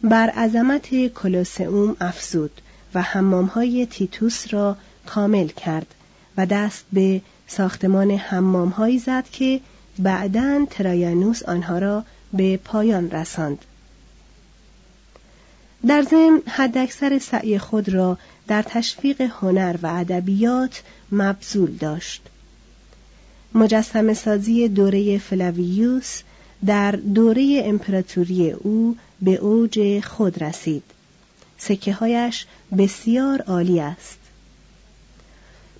بر 0.03 0.29
عظمت 0.29 1.07
کلوسئوم 1.07 1.95
افزود 2.01 2.61
و 2.95 3.01
حمامهای 3.01 3.85
تیتوس 3.85 4.53
را 4.53 4.77
کامل 5.05 5.47
کرد 5.47 5.95
و 6.37 6.45
دست 6.45 6.85
به 6.93 7.21
ساختمان 7.47 8.11
حمامهایی 8.11 8.99
زد 8.99 9.23
که 9.31 9.59
بعدا 9.99 10.65
ترایانوس 10.69 11.43
آنها 11.43 11.77
را 11.77 12.03
به 12.33 12.57
پایان 12.57 13.11
رساند. 13.11 13.65
در 15.87 16.01
ضمن 16.01 16.41
حداکثر 16.47 17.19
سعی 17.19 17.57
خود 17.57 17.89
را 17.89 18.17
در 18.47 18.61
تشویق 18.61 19.21
هنر 19.21 19.75
و 19.81 19.87
ادبیات 19.87 20.81
مبذول 21.11 21.71
داشت. 21.71 22.21
مجسم 23.55 24.13
سازی 24.13 24.67
دوره 24.67 25.17
فلاویوس 25.17 26.21
در 26.65 26.91
دوره 26.91 27.61
امپراتوری 27.65 28.51
او 28.51 28.97
به 29.21 29.35
اوج 29.35 29.99
خود 29.99 30.43
رسید. 30.43 30.83
سکه 31.57 31.93
هایش 31.93 32.45
بسیار 32.77 33.41
عالی 33.41 33.79
است. 33.79 34.19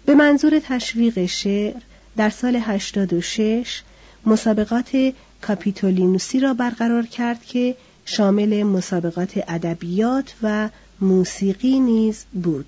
به 0.06 0.16
منظور 0.16 0.60
تشویق 0.60 1.26
شعر 1.26 1.82
در 2.18 2.30
سال 2.30 2.56
86 2.56 3.82
مسابقات 4.26 5.14
کاپیتولینوسی 5.42 6.40
را 6.40 6.54
برقرار 6.54 7.06
کرد 7.06 7.46
که 7.46 7.76
شامل 8.06 8.64
مسابقات 8.64 9.44
ادبیات 9.48 10.34
و 10.44 10.70
موسیقی 11.02 11.80
نیز 11.80 12.26
بود 12.44 12.66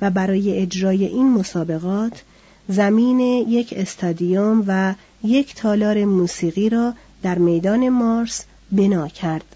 و 0.00 0.10
برای 0.10 0.58
اجرای 0.58 1.04
این 1.04 1.32
مسابقات 1.32 2.22
زمین 2.68 3.20
یک 3.48 3.74
استادیوم 3.76 4.64
و 4.66 4.94
یک 5.24 5.54
تالار 5.54 6.04
موسیقی 6.04 6.68
را 6.68 6.94
در 7.22 7.38
میدان 7.38 7.88
مارس 7.88 8.44
بنا 8.72 9.08
کرد. 9.08 9.55